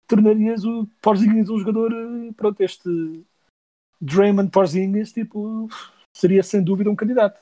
[0.05, 2.89] tornarias o Porzingis um jogador, eh, pronto, este
[4.01, 5.69] Draymond Porzingis, tipo,
[6.13, 7.39] seria sem dúvida um candidato.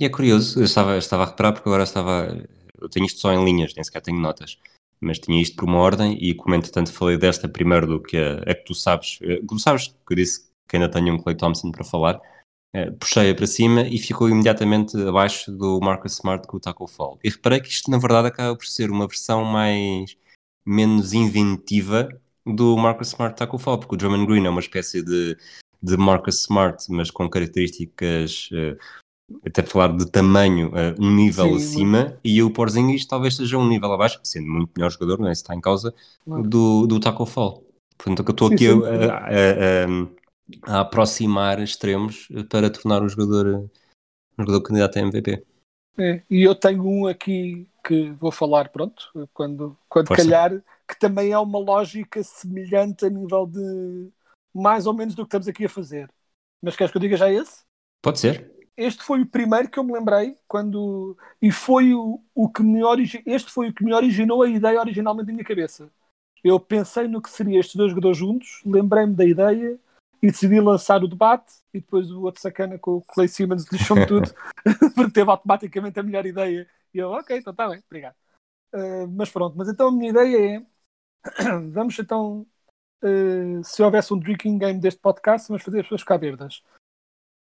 [0.00, 2.26] E é curioso, eu estava, estava a reparar porque agora estava.
[2.80, 4.58] Eu tenho isto só em linhas, nem sequer tenho notas.
[5.02, 8.38] Mas tinha isto por uma ordem e como entretanto falei desta primeiro do que a,
[8.50, 9.18] a que tu sabes.
[9.22, 12.20] eh, que Tu sabes que eu disse que ainda tenho um Clay Thompson para falar.
[12.74, 17.18] eh, Puxei-a para cima e ficou imediatamente abaixo do Marcus Smart com o Taco Fall.
[17.24, 20.16] E reparei que isto na verdade acaba por ser uma versão mais
[20.64, 22.08] menos inventiva
[22.46, 25.36] do Marcus Smart Taco Fall, porque o Drummond Green é uma espécie de,
[25.82, 28.76] de Marcus Smart, mas com características eh,
[29.46, 33.68] até falar de tamanho eh, um nível Sim, acima e o Porzingis talvez seja um
[33.68, 35.32] nível abaixo, sendo muito melhor jogador, não é?
[35.32, 36.42] Está em causa Claro.
[36.44, 37.64] do, do Taco Fall.
[37.98, 38.80] Portanto, eu estou aqui sim.
[38.82, 39.84] a, a-
[40.72, 43.46] a- a aproximar extremos para tornar o jogador,
[44.38, 45.44] um jogador candidato a MVP.
[45.98, 50.26] É, e eu tenho um aqui que vou falar, pronto, quando, quando Força.
[50.26, 50.50] calhar,
[50.88, 54.10] que também é uma lógica semelhante a nível de
[54.54, 56.10] mais ou menos do que estamos aqui a fazer.
[56.62, 57.62] Mas queres que eu diga já esse?
[58.00, 58.52] Pode ser?
[58.76, 61.16] Este foi o primeiro que eu me lembrei quando.
[61.40, 63.22] E foi o, o que me origi...
[63.26, 65.90] Este foi o que me originou a ideia originalmente na minha cabeça.
[66.42, 69.78] Eu pensei no que seria estes dois jogadores juntos, lembrei-me da ideia
[70.20, 71.52] e decidi lançar o debate.
[71.72, 74.32] E depois o outro sacana com o Clay Simmons lixou-me tudo,
[74.94, 76.68] porque teve automaticamente a melhor ideia.
[76.92, 78.14] E eu, ok, então está bem, obrigado.
[78.74, 80.66] Uh, mas pronto, mas então a minha ideia é:
[81.70, 82.46] vamos então,
[83.02, 86.62] uh, se houvesse um drinking game deste podcast, vamos fazer as pessoas ficar bêbadas.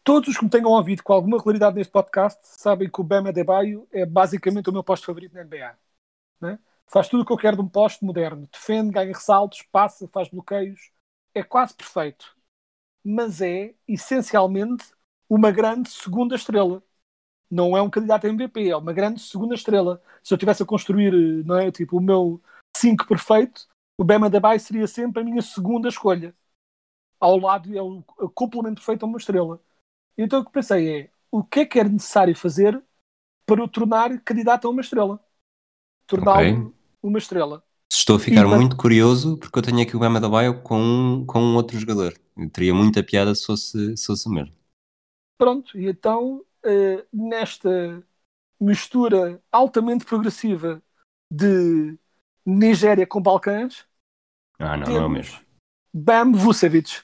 [0.09, 3.29] Todos os que me tenham ouvido com alguma regularidade neste podcast sabem que o Bam
[3.29, 5.77] Adebayo é basicamente o meu posto favorito na NBA.
[6.41, 6.59] né?
[6.87, 8.49] Faz tudo o que eu quero de um posto moderno.
[8.51, 10.91] Defende, ganha ressaltos, passa, faz bloqueios.
[11.35, 12.35] É quase perfeito.
[13.05, 14.87] Mas é, essencialmente,
[15.29, 16.83] uma grande segunda estrela.
[17.51, 20.03] Não é um candidato a MVP, é uma grande segunda estrela.
[20.23, 21.13] Se eu tivesse a construir,
[21.45, 22.43] não é, tipo, o meu
[22.75, 23.69] 5 perfeito,
[23.99, 26.35] o Bam Adebayo seria sempre a minha segunda escolha.
[27.21, 29.61] Ao lado, é o complemento perfeito a uma estrela.
[30.19, 32.83] Então o que pensei é, o que é que era necessário fazer
[33.47, 35.21] para o tornar candidato a uma estrela?
[36.07, 36.73] Torná-lo Ok.
[37.03, 37.65] uma estrela.
[37.93, 40.63] Estou a ficar E, mas- muito curioso porque eu tenho aqui o Bama da Baio
[40.63, 42.15] com um, com um outro jogador.
[42.51, 44.55] Teria muita piada se fosse, se fosse o mesmo.
[45.37, 48.05] Pronto, e então, eh, nesta
[48.61, 50.83] mistura altamente progressiva
[51.31, 51.99] de
[52.47, 53.87] Nigéria com Balcãs,
[54.61, 55.39] Ah, não, não é o mesmo.
[55.93, 57.03] Bam Vucevic.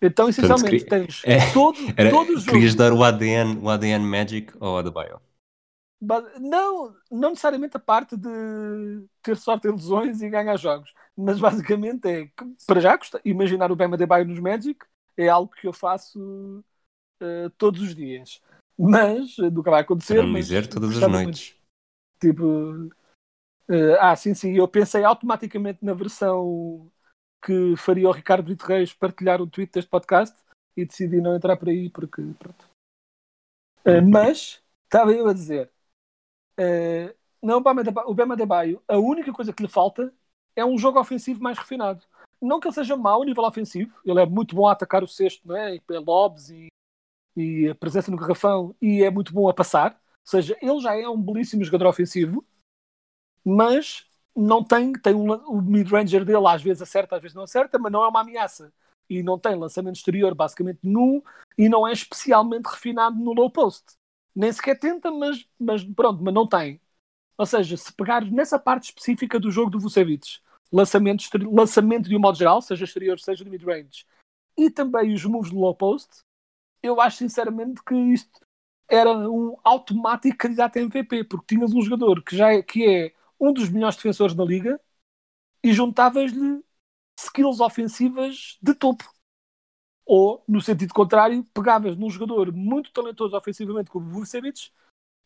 [0.00, 2.52] Então, essencialmente, queria- tens É, todo, Era, todo o jogo.
[2.52, 5.20] querias dar o ADN, o ADN Magic ao Adebayo.
[6.00, 8.28] Ba- Não, não necessariamente a parte de
[9.22, 13.76] ter sorte em lesões e ganhar jogos, mas basicamente é que, para já imaginar o
[13.76, 14.78] Bam Adebayo nos Magic
[15.16, 16.62] é algo que eu faço
[17.20, 18.40] eh, todos os dias,
[18.78, 20.16] mas eh, nunca vai acontecer.
[20.16, 21.38] Para não dizer todas as gostava muito.
[21.38, 21.54] noites.
[22.20, 22.90] Tipo,
[23.70, 26.90] eh, ah, sim, sim, eu pensei automaticamente na versão
[27.46, 30.36] que faria o Ricardo Brito Reis partilhar o tweet deste podcast
[30.76, 32.68] e decidi não entrar por aí porque, pronto.
[33.84, 35.70] Eh, mas, estava eu a dizer,
[36.58, 40.12] eh, não, o Bam Adebayo- o Bam Adebayo, a única coisa que lhe falta
[40.56, 42.04] é um jogo ofensivo mais refinado.
[42.42, 45.08] Não que ele seja mau a nível ofensivo, ele é muito bom a atacar o
[45.08, 45.76] cesto, não é?
[45.76, 46.66] E pelo lobs e,
[47.36, 49.92] e a presença no garrafão, e é muito bom a passar.
[49.92, 52.44] Ou seja, ele já é um belíssimo jogador ofensivo,
[53.44, 54.05] mas
[54.36, 57.90] não tem, tem um, o mid-ranger dele às vezes acerta, às vezes não acerta, mas
[57.90, 58.72] não é uma ameaça.
[59.08, 61.24] E não tem lançamento exterior basicamente nu
[61.56, 63.94] e não é especialmente refinado no low post.
[64.34, 66.80] Nem sequer tenta, mas, mas pronto, mas não tem.
[67.38, 70.40] Ou seja, se pegar nessa parte específica do jogo do Vucevic,
[70.72, 74.04] lançamento, lançamento de um modo geral, seja exterior, seja de mid-range,
[74.56, 76.20] e também os moves no low post,
[76.82, 78.40] eu acho sinceramente que isto
[78.88, 83.14] era um automático candidato a MVP, porque tinhas um jogador que já é, que é
[83.40, 84.80] um dos melhores defensores da liga
[85.62, 86.62] e juntavas-lhe
[87.18, 89.04] skills ofensivas de topo.
[90.04, 94.70] Ou, no sentido contrário, pegavas num jogador muito talentoso ofensivamente como o Vucevic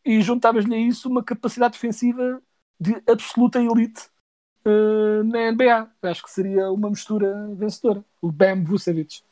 [0.04, 2.42] e juntavas-lhe a isso uma capacidade defensiva
[2.80, 4.08] de absoluta elite
[4.64, 5.90] eh, na NBA.
[6.02, 8.04] Acho que seria uma mistura vencedora.
[8.22, 9.22] O Bam Vucevic.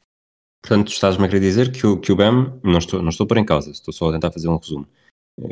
[0.62, 3.38] Portanto, estás-me a querer dizer que o, que o BEM, não estou, não estou por
[3.38, 4.86] em causa, estou só a tentar fazer um resumo,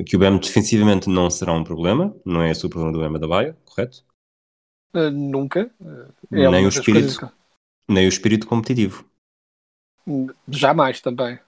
[0.06, 3.18] que o BEM defensivamente não será um problema, não é esse o problema do Bema
[3.18, 4.04] da Baia, correto?
[4.94, 5.70] Eh, nunca.
[5.80, 7.14] Eh, Nem uma o espírito.
[7.16, 7.32] coisas
[7.88, 9.04] Nem o espírito competitivo.
[10.04, 11.38] que- Jamais também.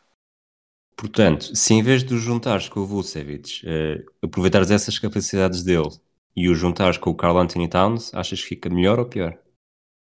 [0.97, 5.91] Portanto, se em vez de o juntares com o Vucevic, eh, aproveitares essas capacidades dele
[6.37, 9.39] e o juntares com o Carl Anthony Towns, achas que fica melhor ou pior?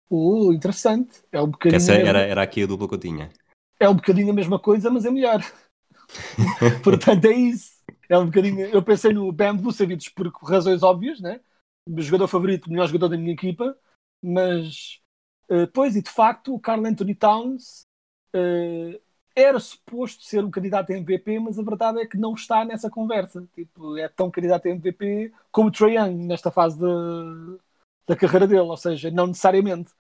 [0.09, 1.23] Uh, interessante.
[1.31, 3.29] É um Que bocadinho, essa era, era aqui a dupla que eu tinha.
[3.79, 5.41] é um bocadinho a mesma coisa, mas é melhor.
[6.83, 7.82] Portanto, é isso.
[8.09, 8.65] É um bocadinho.
[8.67, 11.39] Eu pensei no Bam Vucevic por razões óbvias, né?
[11.97, 13.77] Jogador favorito, melhor jogador da minha equipa,
[14.21, 15.01] mas
[15.49, 17.85] eh, pois, e de facto, o Carl Anthony Towns
[18.33, 19.01] eh,
[19.35, 22.89] era suposto ser um candidato a MVP, mas a verdade é que não está nessa
[22.89, 23.47] conversa.
[23.53, 26.87] Tipo, é tão candidato a MVP como o Trae Young nesta fase da,
[28.07, 29.91] da carreira dele, ou seja, não necessariamente.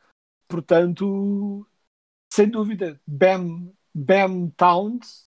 [0.47, 1.67] Portanto,
[2.33, 5.27] sem dúvida, Bam, Bam Towns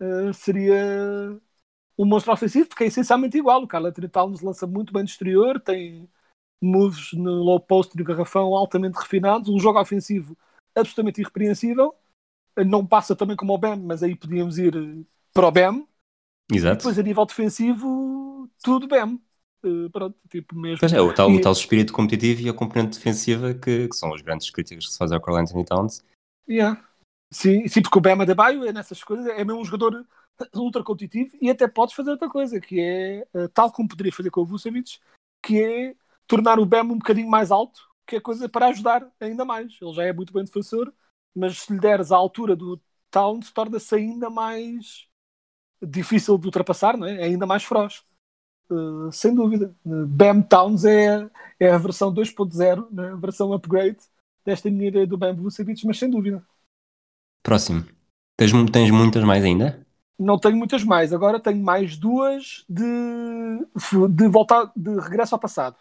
[0.00, 1.40] eh, seria
[1.98, 3.62] um monstro ofensivo, porque é essencialmente igual.
[3.62, 6.08] O Carl Anthony Towns lança muito bem de exterior, tem
[6.60, 10.36] moves no low post e no garrafão altamente refinados, um jogo ofensivo
[10.74, 11.94] absolutamente irrepreensível.
[12.66, 15.86] Não passa também como o Bam, mas aí podíamos ir eh, para o Bam.
[16.50, 16.78] E Exato.
[16.78, 19.18] depois, a nível defensivo, tudo Bam.
[19.62, 20.78] Eh, pronto, tipo mesmo.
[20.80, 23.96] Pois é, o tal, E- o tal espírito competitivo e a componente defensiva que, que
[23.96, 26.02] são as grandes críticas que se faz ao Carl Anthony Towns.
[26.48, 26.82] Yeah.
[27.30, 30.06] Sim, sim, porque o Bema Adebayo é nessas coisas, é mesmo um jogador
[30.54, 34.30] ultra competitivo e até podes fazer outra coisa, que é, eh, tal como poderia fazer
[34.30, 34.98] com o Vucevic,
[35.42, 35.94] que é
[36.26, 39.76] tornar o Bema um bocadinho mais alto, que é coisa para ajudar ainda mais.
[39.80, 40.92] Ele já é muito bem defensor,
[41.34, 45.08] mas se lhe deres a altura do Towns, torna-se ainda mais
[45.82, 47.22] difícil de ultrapassar, não é?
[47.22, 48.02] É ainda mais feroz.
[48.70, 49.74] Eh, sem dúvida.
[49.84, 53.12] Uh, Bam Towns é, é a versão 2.0, né?
[53.12, 53.98] a versão upgrade
[54.44, 56.44] desta minha ideia do Bam Vucevic, mas sem dúvida.
[57.42, 57.84] Próximo.
[58.36, 59.85] Tens, tens muitas mais ainda?
[60.18, 61.12] Não tenho muitas mais.
[61.12, 62.84] Agora tenho mais duas de,
[64.10, 65.76] de voltar de regresso ao passado.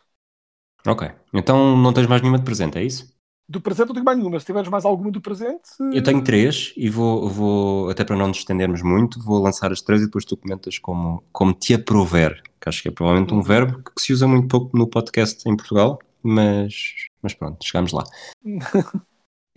[0.86, 1.10] Ok.
[1.34, 3.14] Então não tens mais nenhuma de presente, é isso?
[3.48, 4.40] Do presente não tenho mais nenhuma.
[4.40, 5.70] Se tiveres mais alguma do presente.
[5.94, 9.82] Eu tenho três e vou, vou, até para não nos estendermos muito, vou lançar as
[9.82, 13.42] três e depois tu comentas como, como te aprover, que acho que é provavelmente um
[13.42, 16.74] verbo que se usa muito pouco no podcast em Portugal, mas,
[17.22, 18.04] mas pronto, chegamos lá.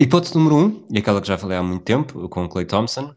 [0.01, 3.13] Hipótese número um, e aquela que já falei há muito tempo, com o Clay Thompson,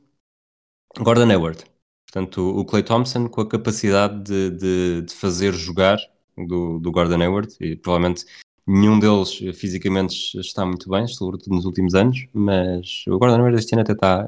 [0.99, 1.65] Gordon Hayward.
[2.07, 5.97] Portanto, o Clay Thompson com a capacidade de, de, de fazer jogar
[6.37, 8.27] do, do Gordon Hayward, e provavelmente
[8.67, 13.75] nenhum deles fisicamente está muito bem, sobretudo nos últimos anos, mas o Gordon Hayward este
[13.75, 14.27] ano até está,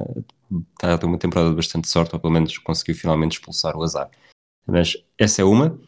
[0.73, 3.83] está a ter uma temporada de bastante sorte, ou pelo menos conseguiu finalmente expulsar o
[3.83, 4.11] azar.
[4.67, 5.79] Mas essa é uma.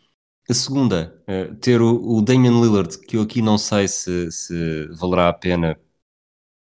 [0.48, 4.86] A segunda, eh, ter o, o Damian Lillard, que eu aqui não sei se, se
[4.92, 5.78] valerá a pena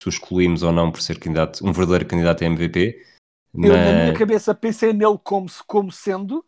[0.02, 3.11] se o excluímos ou não por ser candidato, um verdadeiro candidato a MVP.
[3.54, 6.44] Eu, na minha cabeça, pensei nele como, como sendo,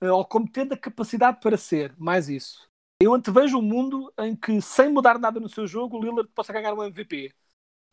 [0.00, 2.68] eh, ou como tendo a capacidade para ser, mais isso.
[3.02, 6.52] Eu antevejo um mundo em que, sem mudar nada no seu jogo, o Lillard possa
[6.52, 7.32] ganhar um MVP.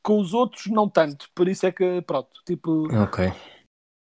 [0.04, 1.30] Com os outros, não tanto.
[1.36, 2.88] Por isso é que, pronto, tipo.
[3.04, 3.26] ok.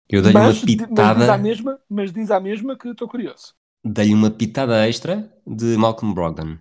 [0.08, 3.08] Eu dei-lhe uma di- mas diz à pitada, mesma, mas diz à mesma que estou
[3.08, 3.54] curioso.
[3.84, 6.58] dei uma pitada extra de Malcolm Brogdon.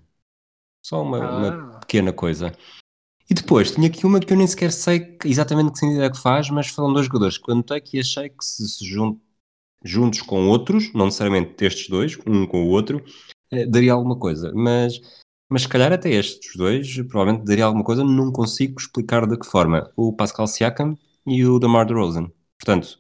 [0.85, 1.37] Só uma, Ah.
[1.37, 2.51] uma pequena coisa.
[3.29, 6.17] E depois, tinha aqui uma que eu nem sequer sei exatamente que sentido é que
[6.21, 9.19] faz, mas foram dois jogadores que eu notei que achei que se, se jun-
[9.83, 13.03] juntos com outros, não necessariamente estes dois, um com o outro,
[13.51, 14.51] eh, daria alguma coisa.
[14.53, 14.99] Mas,
[15.49, 19.45] mas se calhar até estes dois, provavelmente daria alguma coisa, não consigo explicar de que
[19.45, 19.91] forma.
[19.95, 22.31] O Pascal Siakam e o DeMar DeRozan.
[22.59, 22.99] Portanto,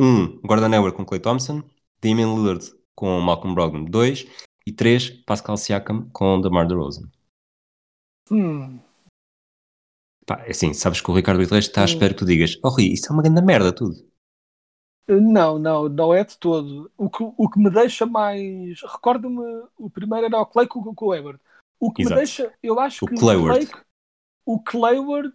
[0.00, 1.62] um, Gordon Hayward com Clay Thompson,
[2.02, 4.26] Damian Lillard com Malcolm Brogdon, dois,
[4.66, 7.08] e três, Pascal Siakam com DeMar DeRozan.
[8.30, 8.80] Hum,
[10.26, 11.86] Pá, é assim, sabes que o Ricardo Iglesias está à Hum.
[11.86, 13.96] espera que tu digas Oh Rui, isso é uma grande merda tudo
[15.08, 16.90] Não, não, não é de todo.
[16.96, 18.80] O que, o que me deixa mais.
[18.82, 19.40] Recordo-me,
[19.78, 21.40] o primeiro era o Clay com, com o Hayward.
[21.78, 22.10] O que Exato.
[22.10, 22.52] me deixa.
[22.62, 23.36] Eu acho O que Clayward.
[23.64, 23.68] o Clay,
[24.46, 25.34] o Clayward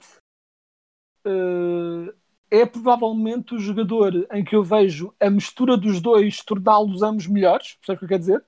[1.26, 2.14] eh,
[2.62, 7.76] é provavelmente o jogador em que eu vejo a mistura dos dois torná-los ambos melhores.
[7.76, 8.46] Percebes o que eu quero dizer?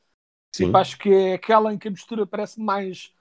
[0.52, 3.13] Sim, Tipo, acho que é aquela em que a mistura parece mais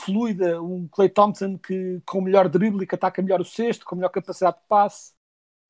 [0.00, 0.62] fluida.
[0.62, 4.56] Um Clay Thompson que com melhor drible que ataca melhor o cesto, com melhor capacidade
[4.56, 5.12] de passe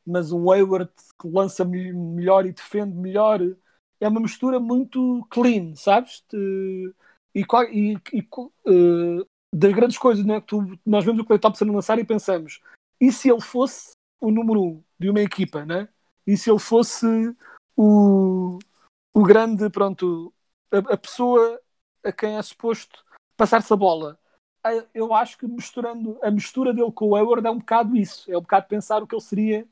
[0.08, 3.40] mas um Hayward que lança me- melhor e defende melhor.
[4.00, 6.24] É uma mistura muito clean, sabes?
[6.32, 8.28] E, e- e,
[8.66, 10.40] eh, das grandes coisas, né?
[10.40, 12.60] tu- nós vemos o Clay Thompson lançar e pensamos:
[13.00, 15.88] e se ele fosse o número um de uma equipa, né?
[16.26, 17.06] E se ele fosse
[17.76, 18.58] o,
[19.12, 20.32] o grande, pronto,
[20.72, 21.60] a, a pessoa
[22.04, 23.04] a quem é suposto
[23.38, 24.18] passar-se a bola?
[24.64, 28.30] Ah, Eu acho que misturando a mistura dele com o Hayward é um bocado isso,
[28.30, 29.68] é um bocado pensar o que ele seria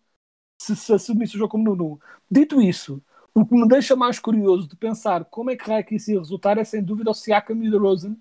[0.61, 2.01] se, se assumisse o jogo como Nuno.
[2.31, 3.03] Dito isso,
[3.35, 6.19] o que me deixa mais curioso de pensar como é que raio que isso ia
[6.21, 8.17] resultar é sem dúvida o Siakam e o DeRozan,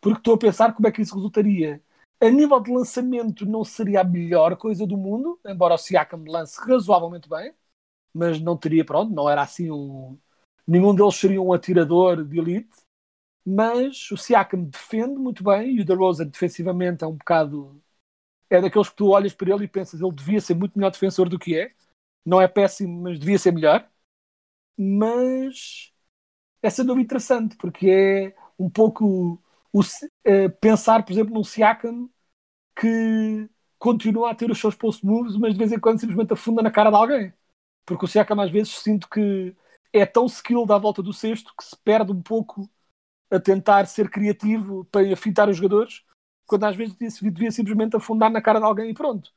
[0.00, 1.82] porque estou a pensar como é que isso resultaria.
[2.20, 6.58] A nível de lançamento não seria a melhor coisa do mundo, embora o Siakam lance
[6.60, 7.54] razoavelmente bem,
[8.14, 10.18] mas não teria, pronto, não era assim um...
[10.66, 12.70] Nenhum deles seria um atirador de elite,
[13.46, 17.82] mas o Siakam defende muito bem e o DeRozan defensivamente é um bocado...
[18.50, 21.28] É daqueles que tu olhas para ele e pensas ele devia ser muito melhor defensor
[21.28, 21.72] do que é.
[22.24, 23.88] Não é péssimo, mas devia ser melhor.
[24.78, 25.92] Mas
[26.62, 29.80] é dúvida interessante, porque é um pouco o,
[30.24, 32.08] eh, pensar, por exemplo, num Siakam
[32.76, 36.62] que continua a ter os seus post moves, mas de vez em quando simplesmente afunda
[36.62, 37.34] na cara de alguém.
[37.86, 39.54] Porque o Siakam às vezes sinto que
[39.92, 42.70] é tão skilled à volta do cesto que se perde um pouco
[43.30, 46.02] a tentar ser criativo para afitar os jogadores,
[46.46, 49.32] quando às vezes devia, devia simplesmente afundar na cara de alguém e pronto.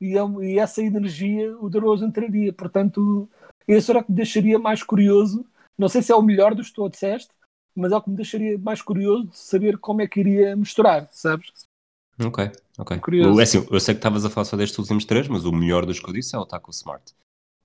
[0.00, 2.52] E, é e essa energia o DeRozan traria.
[2.52, 3.28] Portanto,
[3.68, 5.46] esse era o que me deixaria mais curioso.
[5.78, 7.30] Não sei se é o melhor dos que tu disseste,
[7.74, 11.08] mas é o que me deixaria mais curioso de saber como é que iria misturar,
[11.12, 11.50] sabes?
[12.22, 12.38] Ok,
[12.78, 12.98] ok.
[13.00, 13.36] Curioso.
[13.36, 15.52] O- é assim, eu sei que estavas a falar só destes últimos três, mas o
[15.52, 17.14] melhor dos que eu disse é o Taco Smart.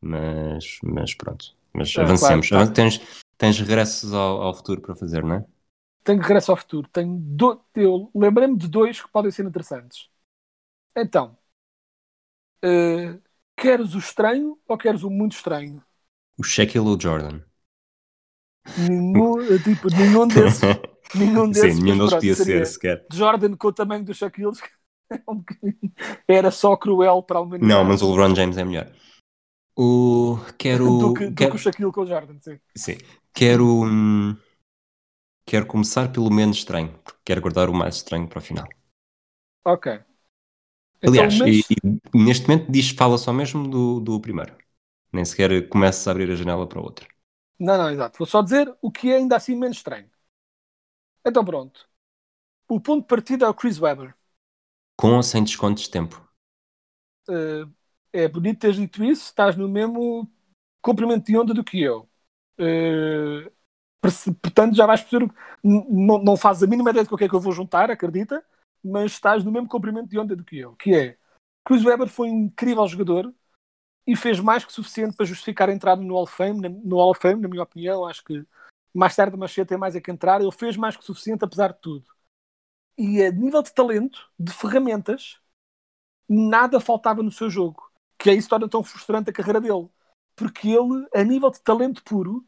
[0.02, 1.56] Mas, mas pronto.
[1.74, 2.48] Mas É, avancemos.
[2.50, 3.02] claro, Avan- Tens,
[3.38, 5.46] tens regressos ao, ao futuro para fazer, não é?
[6.06, 6.88] Tenho regresso ao futuro.
[6.88, 7.60] Tenho do...
[7.76, 10.08] Eu lembrei-me de dois que podem ser interessantes.
[10.96, 11.36] Então,
[12.64, 13.18] eh,
[13.58, 15.84] queres o estranho ou queres o muito estranho?
[16.38, 17.42] O Shaquille O'Jordan.
[18.78, 20.62] Nenhum, eh, tipo, nenhum desses.
[21.14, 21.76] Nenhum desses.
[21.76, 23.06] Sim, nenhum deles podia ser sequer.
[23.14, 24.52] Jordan com o tamanho do Shaquille
[25.28, 25.94] bocadinho-
[26.28, 27.72] era só cruel para a humanidade.
[27.72, 28.92] Não, mas o LeBron James é melhor.
[29.78, 30.38] O.
[30.58, 30.86] Quero.
[31.00, 32.60] do que, do quero- que o Shaquille com o Jordan, sim.
[32.76, 32.98] Sim.
[33.34, 33.84] Quero.
[33.84, 34.36] hum,
[35.46, 38.68] quero começar pelo menos estranho, porque quero guardar o mais estranho para o final.
[39.64, 39.88] Ok.
[41.08, 41.76] Aliás, então, mas- e,
[42.14, 44.56] e neste momento diz fala só mesmo do, do primeiro.
[45.14, 47.08] Nem sequer começa a abrir a janela para o outro.
[47.60, 48.18] Não, não, exato.
[48.18, 50.10] Vou só dizer o que é ainda assim menos estranho.
[51.26, 51.88] Então pronto.
[52.70, 54.16] O ponto de partida é o Chris Webber.
[54.98, 56.22] Com ou sem descontos de tempo.
[57.30, 57.66] Eh,
[58.14, 60.30] é bonito teres dito isso, estás no mesmo
[60.82, 62.10] comprimento de onda do que eu.
[62.58, 63.55] Perce-
[64.42, 65.26] portanto, já vais perceber.
[65.26, 68.44] o Não, não fazes a mínima ideia do que é que eu vou juntar, acredita,
[68.84, 70.76] mas estás no mesmo comprimento de onda do que eu.
[70.76, 71.18] Que é
[71.66, 73.34] Chris Webber foi um incrível jogador
[74.08, 76.98] e fez mais que suficiente para justificar a entrada no Hall of Fame, na, no
[76.98, 78.06] Hall of Fame, na minha opinião.
[78.06, 78.46] Acho que
[78.94, 80.42] mais tarde mais cedo tem mais é que entrar.
[80.42, 82.06] Ele fez mais que suficiente, apesar de tudo.
[82.98, 85.40] E a nível de talento, de ferramentas,
[86.30, 87.92] nada faltava no seu jogo.
[88.18, 89.90] Que é isso torna tão frustrante a carreira dele.
[90.36, 92.46] Porque ele, a nível de talento puro,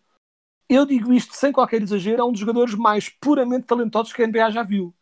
[0.70, 4.26] eu digo isto sem qualquer exagero, é um dos jogadores mais puramente talentosos que a
[4.26, 4.94] NBA já viu.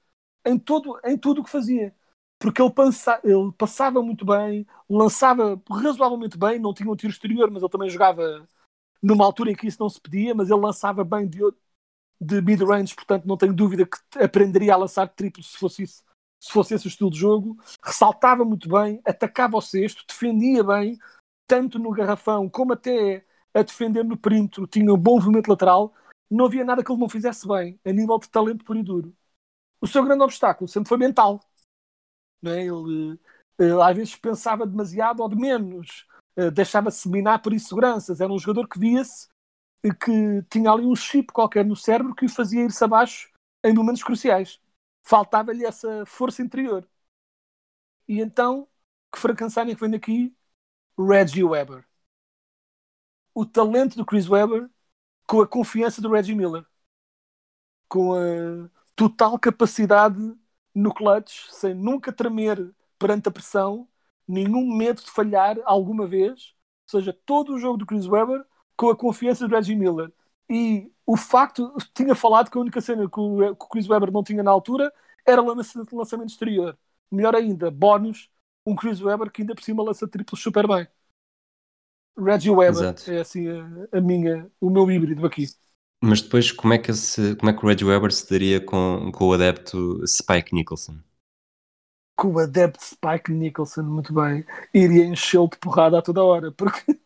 [0.46, 1.96] Em, todo, em tudo o que fazia.
[2.40, 2.72] Porque ele,
[3.24, 7.90] ele passava muito bem, lançava razoavelmente bem, não tinha um tiro exterior, mas ele também
[7.90, 8.48] jogava
[9.02, 11.40] numa altura em que isso não se pedia, mas ele lançava bem de,
[12.20, 16.04] de mid-range, portanto não tenho dúvida que aprenderia a lançar triplo se fosse isso,
[16.40, 17.58] se fosse esse o estilo de jogo.
[17.84, 20.98] Ressaltava muito bem, atacava ao cesto, defendia bem,
[21.48, 25.94] tanto no garrafão como até a defender no perímetro, tinha um bom movimento lateral,
[26.30, 29.16] não havia nada que ele não fizesse bem, a nível de talento puro e duro.
[29.82, 31.42] O seu grande obstáculo sempre foi mental.
[32.42, 32.66] Não é?
[32.66, 33.20] Ele
[33.60, 38.20] eh, às vezes pensava demasiado ou de menos, eh, deixava-se minar por inseguranças.
[38.22, 39.28] Era um jogador que via-se
[39.84, 43.32] eh, que tinha ali um chip qualquer no cérebro que o fazia ir-se abaixo
[43.64, 44.60] em momentos cruciais.
[45.04, 46.88] Faltava-lhe essa força interior.
[48.08, 48.68] E então,
[49.14, 50.36] que Frankenstein é que vem daqui?
[50.98, 51.86] Reggie Weber.
[53.36, 54.68] O talento do Chris Weber
[55.28, 56.66] com a confiança do Reggie Miller.
[57.88, 60.18] Com a total capacidade
[60.74, 63.88] no clutch, sem nunca tremer perante a pressão,
[64.28, 66.54] nenhum medo de falhar alguma vez.
[66.94, 70.12] Ou seja, todo o jogo do Chris Webber com a confiança do Reggie Miller.
[70.50, 74.44] E o facto, tinha falado que a única cena que o, Chris Webber não tinha
[74.44, 74.92] na altura
[75.26, 76.78] era lançamento exterior.
[77.12, 78.30] Melhor ainda, bónus,
[78.66, 80.88] um Chris Webber que ainda por cima lança triplos super bem.
[82.18, 83.12] Reggie Webber Exato.
[83.12, 85.46] é assim a, a minha, o meu híbrido aqui.
[86.04, 89.12] Mas depois, como é que, esse, como é que o Reggie Weber se daria com,
[89.12, 91.00] com o adepto Spike Nicholson?
[92.16, 97.00] com o adept Spike Nicholson, muito bem, iria enchê-lo de porrada a toda hora, porque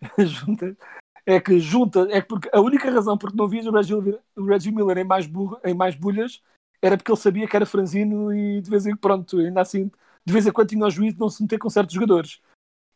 [0.18, 0.76] junta,
[1.24, 4.44] é que junta, é que porque a única razão porque não vias o Reggie, o
[4.44, 6.42] Reggie Miller em mais, burro, em mais bulhas
[6.82, 9.90] era porque ele sabia que era franzino e de vez em pronto, ainda assim,
[10.24, 12.40] de vez em quando tinha o juízo de não se meter com certos jogadores.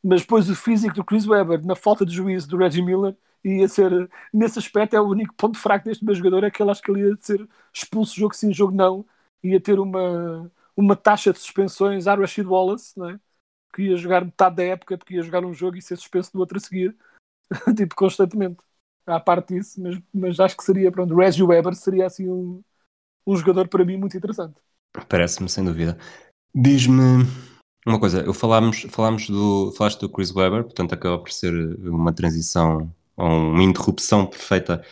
[0.07, 3.69] Mas depois o físico do Chris Webber, na falta de juízo do Reggie Miller, ia
[3.69, 6.81] ser, nesse aspecto, é o único ponto fraco deste meu jogador, é que ele acho
[6.81, 9.05] que ele ia ser expulso jogo sim, jogo não,
[9.43, 13.21] ia ter uma, uma taxa de suspensões à Rashid Wallace, não é?
[13.75, 16.39] que ia jogar metade da época, porque ia jogar um jogo e ser suspenso do
[16.39, 16.97] outro a seguir,
[17.77, 18.59] tipo, constantemente.
[19.05, 22.63] À parte disso, mas, mas acho que seria, pronto, Reggie Weber seria assim um,
[23.27, 24.57] um jogador para mim muito interessante.
[25.09, 25.97] Parece-me, sem dúvida.
[26.53, 27.25] Diz-me
[27.87, 31.53] uma coisa, eu falámos, falámos do, falaste do Chris Webber, portanto acaba por ser
[31.89, 34.84] uma transição ou uma interrupção perfeita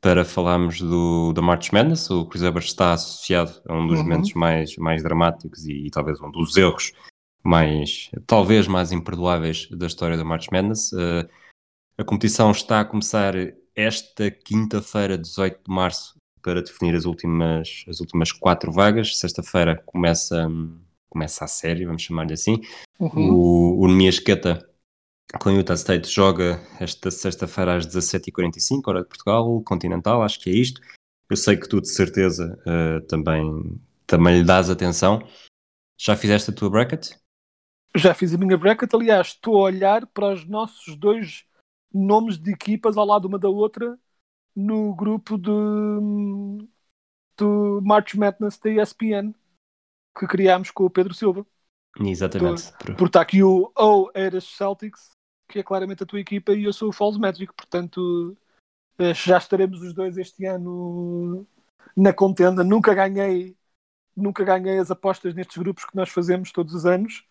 [0.00, 2.08] para falarmos do, da March Madness.
[2.10, 4.04] O Chris Webber está associado a um dos Uhum.
[4.04, 6.92] momentos mais, mais dramáticos e, e talvez um dos erros
[7.42, 10.92] mais, talvez mais imperdoáveis da história da March Madness.
[10.92, 11.28] Eh,
[11.98, 13.34] a competição está a começar
[13.74, 19.16] esta quinta-feira, 18 de março, para definir as últimas, as últimas quatro vagas.
[19.18, 20.78] Sexta-feira começa, hum,
[21.16, 22.60] começa a série, vamos chamar-lhe assim.
[23.00, 23.32] Uhum.
[23.32, 24.68] O, o Niasqueta
[25.40, 30.50] com o Utah State joga esta sexta-feira às 17h45, hora de Portugal, continental, acho que
[30.50, 30.80] é isto.
[31.28, 35.26] Eu sei que tu de certeza eh, também, também lhe dás atenção.
[35.98, 37.14] Já fizeste a tua bracket?
[37.96, 41.44] Já fiz a minha bracket, aliás, estou a olhar para os nossos dois
[41.92, 43.98] nomes de equipas ao lado uma da outra
[44.54, 45.50] no grupo de,
[47.36, 49.34] do March Madness da ESPN
[50.18, 51.46] que criámos com o Pedro Silva.
[51.98, 52.72] Exatamente.
[52.72, 55.10] Por- Porque está aqui o O Eras Celtics,
[55.48, 58.36] que é claramente a tua equipa, e eu sou o Falls Magic, portanto
[58.98, 61.46] eh, já estaremos os dois este ano
[61.96, 62.64] na contenda.
[62.64, 63.56] Nunca ganhei,
[64.16, 67.24] nunca ganhei as apostas nestes grupos que nós fazemos todos os anos.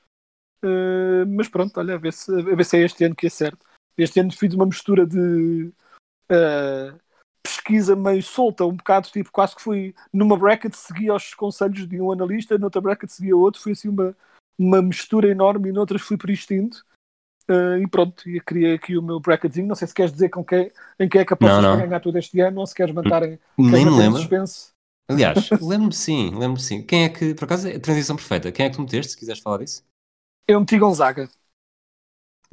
[0.64, 3.66] Eh, mas pronto, olha, a ver, se, a ver se é este ano que acerto.
[3.98, 5.72] Este ano fiz uma mistura de
[6.30, 6.94] eh,
[7.46, 12.02] pesquisa meio solta, um bocado tipo, quase que fui numa bracket, seguia os conselhos de
[12.02, 14.16] um analista, noutra bracket seguia outro, foi assim uma,
[14.58, 16.84] uma mistura enorme e noutras fui por instinto.
[17.48, 19.68] Uh, e pronto, e criei aqui o meu bracketzinho.
[19.68, 22.18] Não sei se queres dizer com quem, em quem é que apostas para ganhar todo
[22.18, 24.20] este ano ou se queres manter em, Nem queres me lembro.
[24.20, 24.70] suspense.
[25.08, 26.82] Aliás, lembro-me sim, lembro-me sim.
[26.82, 28.52] Quem é que, por acaso, é a transição perfeita.
[28.52, 29.84] Quem é que tu meteste, se quiseres falar disso?
[30.48, 31.30] Eu meti Gonzaga.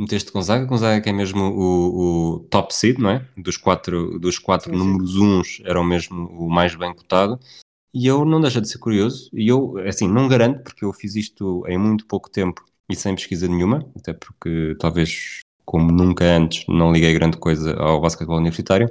[0.03, 3.27] Meteste Gonzaga, Gonzaga que é mesmo o, o top seed, não é?
[3.37, 4.85] Dos quatro, dos quatro Sim, sim.
[4.85, 7.39] números uns era o mesmo o mais bem cotado.
[7.95, 11.15] E eu não deixa de ser curioso, e eu, assim, não garanto, porque eu fiz
[11.15, 16.67] isto em muito pouco tempo e sem pesquisa nenhuma, até porque talvez, como nunca antes,
[16.67, 18.91] não liguei grande coisa ao basquetebol universitário.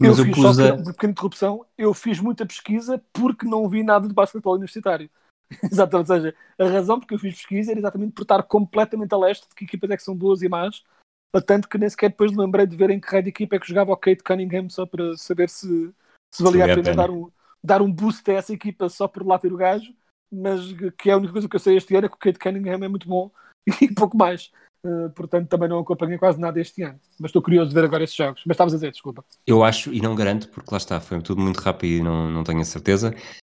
[0.00, 0.76] Eu Mas eu, fiz, pus só a...
[0.76, 5.10] pequena interrupção, eu fiz muita pesquisa porque não vi nada de basquetebol universitário.
[5.72, 9.18] Exatamente, ou seja, a razão porque eu fiz pesquisa era exatamente por estar completamente a
[9.18, 10.84] leste de que equipas é que são boas e más,
[11.32, 13.58] a tanto que nem sequer depois lembrei de ver em que raio de equipa é
[13.58, 15.92] que jogava o Kate Cunningham só para saber se,
[16.34, 16.96] se valia a pena pena.
[16.96, 17.30] dar um,
[17.62, 19.92] dar um boost a essa equipa só por lá ter o gajo,
[20.30, 20.60] mas
[20.98, 22.84] que é a única coisa que eu sei este ano é que o Kate Cunningham
[22.84, 23.30] é muito bom
[23.80, 24.50] e pouco mais.
[24.84, 27.00] Uh, portanto, também não acompanhei quase nada este ano.
[27.18, 28.42] Mas estou curioso de ver agora esses jogos.
[28.46, 29.24] Mas estavas a dizer, desculpa.
[29.46, 32.44] Eu acho, e não garanto, porque lá está, foi tudo muito rápido e não, não
[32.44, 33.12] tenho a certeza,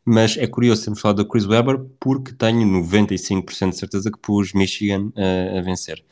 [0.05, 4.53] mas é curioso termos falado do Chris Webber porque tenho 95% de certeza que pus
[4.53, 6.05] Michigan eh, a vencer.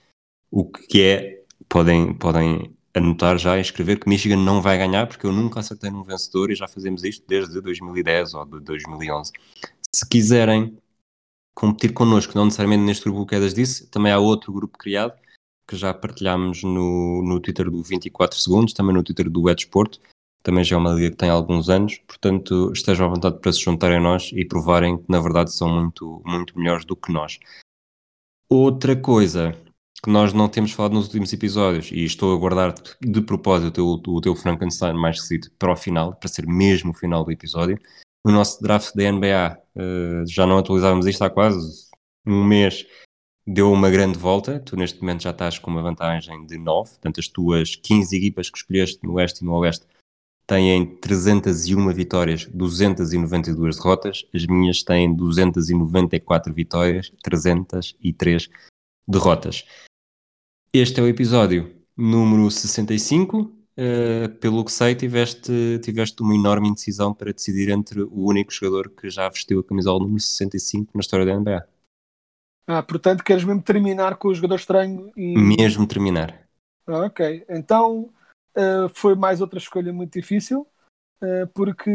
[0.51, 5.27] O que é, podem, podem anotar já e escrever que Michigan não vai ganhar porque
[5.27, 9.33] eu nunca acertei num vencedor e já fazemos isto desde 2010 ou de 2011.
[9.95, 10.77] Se quiserem
[11.55, 15.13] competir connosco, não necessariamente neste grupo que Quedas disse, também há outro grupo criado
[15.67, 19.99] que já partilhámos no, no Twitter do 24 Segundos, também no Twitter do Ed Sport,
[20.43, 23.61] também já é uma liga que tem alguns anos, portanto estejam à vontade para se
[23.61, 27.39] juntarem a nós e provarem que na verdade são muito, muito melhores do que nós.
[28.51, 29.55] Outra coisa
[30.03, 33.99] que nós não temos falado nos últimos episódios, e estou a guardar de propósito o
[33.99, 37.33] teu, o teu Frankenstein mais esquisito para o final, para ser mesmo o final do
[37.33, 37.79] episódio,
[38.25, 41.89] o nosso draft da NBA, eh, já não atualizávamos isto há quase
[42.27, 42.87] um mês,
[43.47, 44.61] deu uma grande volta.
[44.61, 48.51] Tu neste momento já estás com uma vantagem de 9, portanto as tuas 15 equipas
[48.51, 49.87] que escolheste no Oeste e no Oeste
[50.49, 54.27] têm 301 vitórias, 292 derrotas.
[54.35, 58.49] As minhas têm 294 vitórias, 303
[59.07, 59.67] derrotas.
[60.73, 63.53] Este é o episódio número 65.
[63.79, 68.91] Uh, pelo que sei, tiveste, tiveste uma enorme indecisão para decidir entre o único jogador
[68.91, 71.69] que já vestiu a camisola número 65 na história da NBA.
[72.67, 75.39] Ah, portanto, queres mesmo terminar com o jogador estranho e.
[75.39, 76.49] Mesmo terminar.
[76.87, 78.11] Ah, ok, então
[78.57, 80.67] uh, foi mais outra escolha muito difícil,
[81.23, 81.91] uh, porque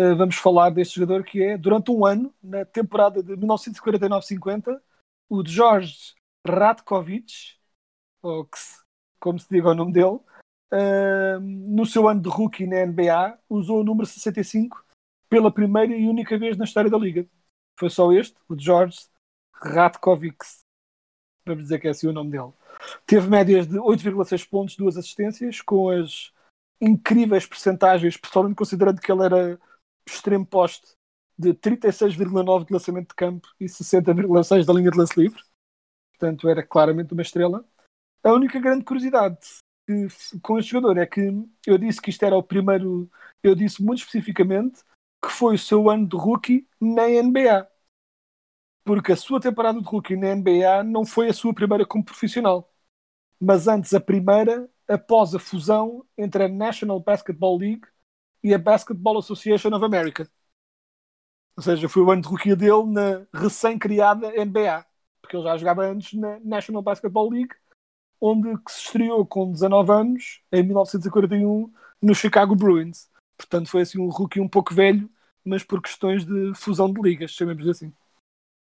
[0.00, 4.80] Uh, vamos falar deste jogador que é, durante um ano, na temporada de 1949-50,
[5.28, 6.14] o George
[6.46, 7.56] Ratkovic,
[8.22, 8.58] ou que
[9.18, 10.20] como se diga o nome dele,
[11.40, 14.84] no seu ano de rookie na NBA, usou o número 65
[15.28, 17.26] pela primeira e única vez na história da liga.
[17.78, 18.98] Foi só este, o George
[19.52, 20.38] Ratkovic.
[21.44, 22.52] Vamos dizer que é assim o nome dele.
[23.06, 26.32] Teve médias de 8,6 pontos, duas assistências, com as
[26.80, 29.60] incríveis percentagens, pessoalmente considerando que ele era
[30.06, 30.96] extremo poste
[31.36, 35.42] de 36,9 de lançamento de campo e 60,6 da linha de lance livre.
[36.12, 37.64] Portanto, era claramente uma estrela.
[38.24, 39.38] A única grande curiosidade
[39.86, 40.08] que,
[40.42, 41.20] com este jogador é que
[41.66, 43.08] eu disse que isto era o primeiro,
[43.42, 44.82] eu disse muito especificamente
[45.24, 47.68] que foi o seu ano de rookie na NBA.
[48.84, 52.67] Porque a sua temporada de rookie na NBA não foi a sua primeira como profissional,
[53.40, 57.86] mas antes a primeira após a fusão entre a National Basketball League
[58.42, 60.28] e a Basketball Association of America.
[61.56, 64.86] Ou seja, foi o ano de rookie dele na recém-criada NBA,
[65.20, 67.54] porque ele já jogava antes na National Basketball League,
[68.20, 73.10] onde se estreou com 19 anos, em 1941, no Chicago Bruins.
[73.36, 75.10] Portanto, foi assim um rookie um pouco velho,
[75.44, 77.92] mas por questões de fusão de ligas, chamemos assim.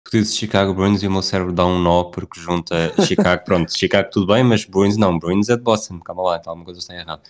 [0.04, 3.76] Tu dizes Chicago Bruins e o meu cérebro dá um nó porque junta Chicago, pronto,
[3.78, 6.80] Chicago tudo bem, mas Bruins não, Bruins é de Boston, calma lá, então alguma coisa
[6.80, 7.22] está errada.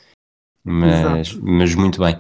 [0.64, 1.36] Mas, Exato.
[1.36, 2.18] mas muito bem.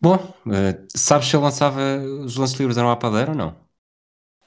[0.00, 0.16] Bom,
[0.52, 1.80] eh, sabes se ele lançava
[2.24, 3.56] os lances livres eram à padeira ou não?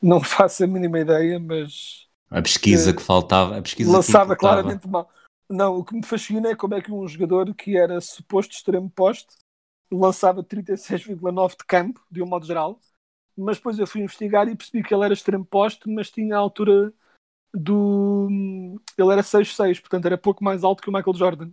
[0.01, 4.36] Não faço a mínima ideia, mas A pesquisa Eh, que faltava, a pesquisa que lançava
[4.36, 5.10] claramente mal.
[5.49, 8.89] Não, o que me fascina é como é que um jogador que era suposto extremo
[8.89, 9.36] poste
[9.91, 12.80] lançava 36,9 de campo, de um modo geral,
[13.38, 16.39] mas depois eu fui investigar e percebi que ele era extremo poste, mas tinha a
[16.39, 16.93] altura
[17.53, 18.27] do.
[18.97, 21.51] Ele era 6'6, portanto era pouco mais alto que o Michael Jordan.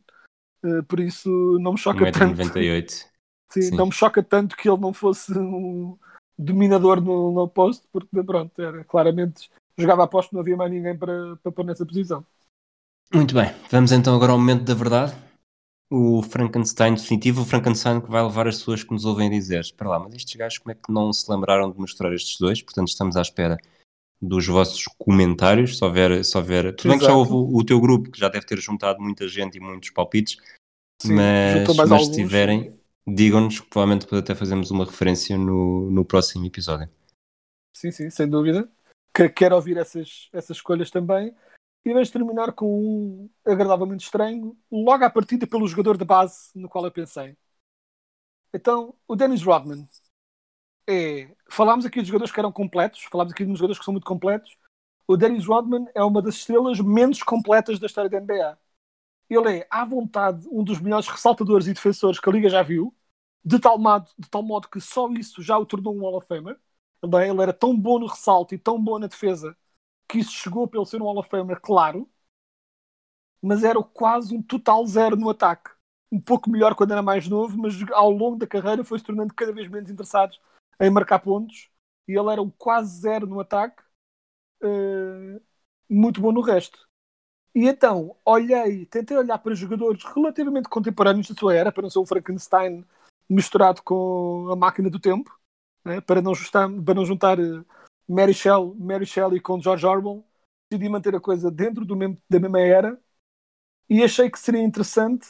[0.65, 2.37] Eh, Por isso não me choca tanto.
[2.37, 3.07] 1,98m.
[3.53, 3.77] Sim, Sim.
[3.77, 5.99] não me choca tanto que ele não fosse um
[6.39, 10.97] dominador no, no posto, porque pronto, era claramente jogava a posto, não havia mais ninguém
[10.97, 12.25] para, para pôr nessa posição.
[13.13, 15.13] Muito bem, vamos então agora ao momento da verdade.
[15.93, 19.91] O Frankenstein definitivo, o Frankenstein que vai levar as pessoas que nos ouvem dizer: Espera
[19.91, 22.63] lá, mas estes gajos como é que não se lembraram de mostrar estes dois?
[22.63, 23.59] Portanto, estamos à espera
[24.21, 25.79] dos vossos comentários.
[25.79, 26.75] Se houver, se houver...
[26.77, 27.19] Tudo bem que já Exato.
[27.19, 30.37] houve o, o teu grupo, que já deve ter juntado muita gente e muitos palpites,
[31.01, 32.09] Sim, mas, se alguns.
[32.11, 36.89] tiverem, digam-nos que provavelmente depois até fazemos uma referência no, no próximo episódio.
[37.75, 38.71] Sim, sim, sem dúvida.
[39.15, 41.35] Que, quero ouvir essas, essas escolhas também.
[41.85, 46.69] E vamos terminar com um agradavelmente estranho, logo à partida pelo jogador de base no
[46.69, 47.37] qual eu pensei.
[48.53, 49.89] Então, o Dennis Rodman.
[50.89, 54.07] É, falámos aqui de jogadores que eram completos, falámos aqui de jogadores que são muito
[54.07, 54.57] completos.
[55.07, 58.59] O Dennis Rodman é uma das estrelas menos completas da história da NBA.
[59.31, 62.95] Ele é, à vontade, um dos melhores ressaltadores e defensores que a Liga já viu,
[63.45, 66.27] de tal, modo, de tal modo que só isso já o tornou um Hall of
[66.27, 66.59] Famer.
[67.03, 69.57] Ele, é- ele era tão bom no ressalto e tão bom na defesa
[70.11, 72.09] que isso chegou pelo ser um Hall of Famer, claro,
[73.43, 75.71] mas era quase um total zero no ataque.
[76.13, 79.33] Um pouco melhor quando era mais novo, mas ao longo da carreira foi se tornando
[79.35, 80.37] cada vez menos interessado
[80.81, 81.71] em marcar pontos
[82.09, 83.83] e ele era um quase zero no ataque,
[84.63, 85.41] eh,
[85.89, 86.89] muito bom no resto.
[87.55, 91.99] E então, olhei, tentei olhar para jogadores relativamente contemporâneos da sua era, para não ser
[92.01, 92.85] um Frankenstein
[93.29, 95.39] misturado com a máquina do tempo,
[95.85, 97.65] né, para, não justar, para não juntar eh,
[98.11, 100.25] Mary, Shell, Mary Shelley com George Orwell,
[100.71, 103.01] decidi manter a coisa dentro mesmo- da mesma era
[103.89, 105.27] e achei que seria interessante,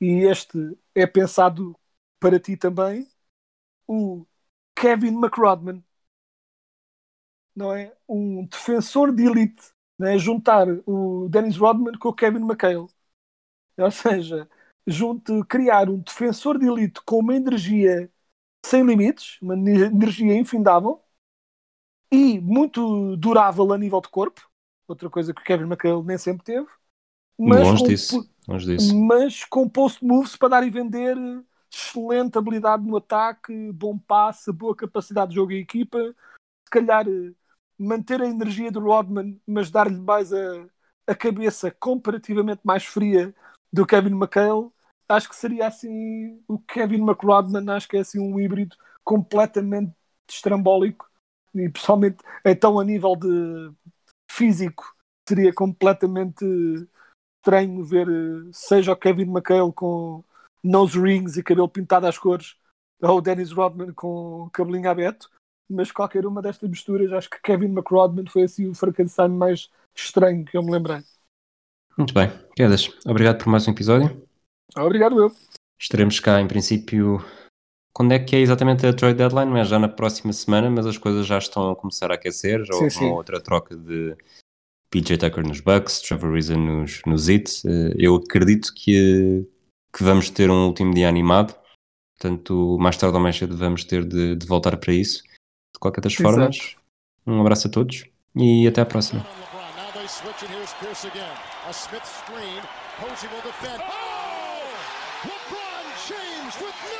[0.00, 0.58] e este
[0.94, 1.78] é pensado
[2.20, 3.06] para ti também,
[3.88, 4.26] o
[4.76, 5.84] Kevin McRodman.
[7.54, 7.94] Não é?
[8.08, 9.60] Um defensor de elite.
[9.98, 10.18] Né?
[10.18, 12.86] Juntar o Dennis Rodman com o Kevin McHale.
[13.78, 14.48] Ou seja,
[14.86, 18.10] junto, criar um defensor de elite com uma energia
[18.66, 21.02] sem limites, uma ne- energia infindável
[22.10, 24.48] e muito durável a nível de corpo.
[24.88, 26.66] Outra coisa que o Kevin McHale nem sempre teve.
[27.38, 28.96] longe com- disso, longe disso.
[28.96, 31.16] mas com post moves para dar e vender,
[31.72, 35.98] excelente habilidade no ataque, bom passe, boa capacidade de jogo em equipa,
[36.64, 37.32] se calhar eh,
[37.78, 40.66] manter a energia do Rodman, mas dar-lhe mais a,
[41.06, 43.32] a cabeça comparativamente mais fria
[43.72, 44.70] do Kevin McHale.
[45.08, 49.92] Acho que seria assim o Kevin McRodman, acho que é assim um híbrido completamente
[50.28, 51.09] estrambólico
[51.54, 53.72] e pessoalmente então a nível de
[54.30, 54.94] físico
[55.28, 56.44] seria completamente
[57.38, 60.24] estranho ver eh, seja o Kevin McHale com
[60.62, 62.56] nose rings e cabelo pintado às cores
[63.02, 65.28] ou o Dennis Rodman com cabelinho aberto
[65.68, 70.44] mas qualquer uma destas misturas acho que Kevin McRodman foi assim o Frankenstein mais estranho
[70.44, 70.98] que eu me lembrei.
[71.96, 74.26] Muito bem, Quedas, obrigado por mais um episódio.
[74.76, 75.30] obrigado eu.
[75.80, 77.24] Estaremos cá, em princípio,
[78.00, 80.86] quando é que é exatamente a trade deadline, não é já na próxima semana, mas
[80.86, 83.04] as coisas já estão a começar a aquecer, já Sim, houve sim.
[83.04, 84.16] uma outra troca de
[84.90, 87.60] PJ Tucker nos Bucks, Trevor Ariza nos, nos Heat.
[87.68, 89.46] Eh, Eu acredito que,
[89.94, 91.54] que vamos ter um último dia animado,
[92.18, 95.22] portanto, mais tarde ou mais cedo vamos ter de, de voltar para isso.
[95.22, 96.30] De qualquer das Exato.
[96.30, 96.76] formas,
[97.26, 99.26] um abraço a todos e até à próxima.
[103.02, 103.08] on
[106.60, 106.90] LeBron.
[106.90, 106.99] Now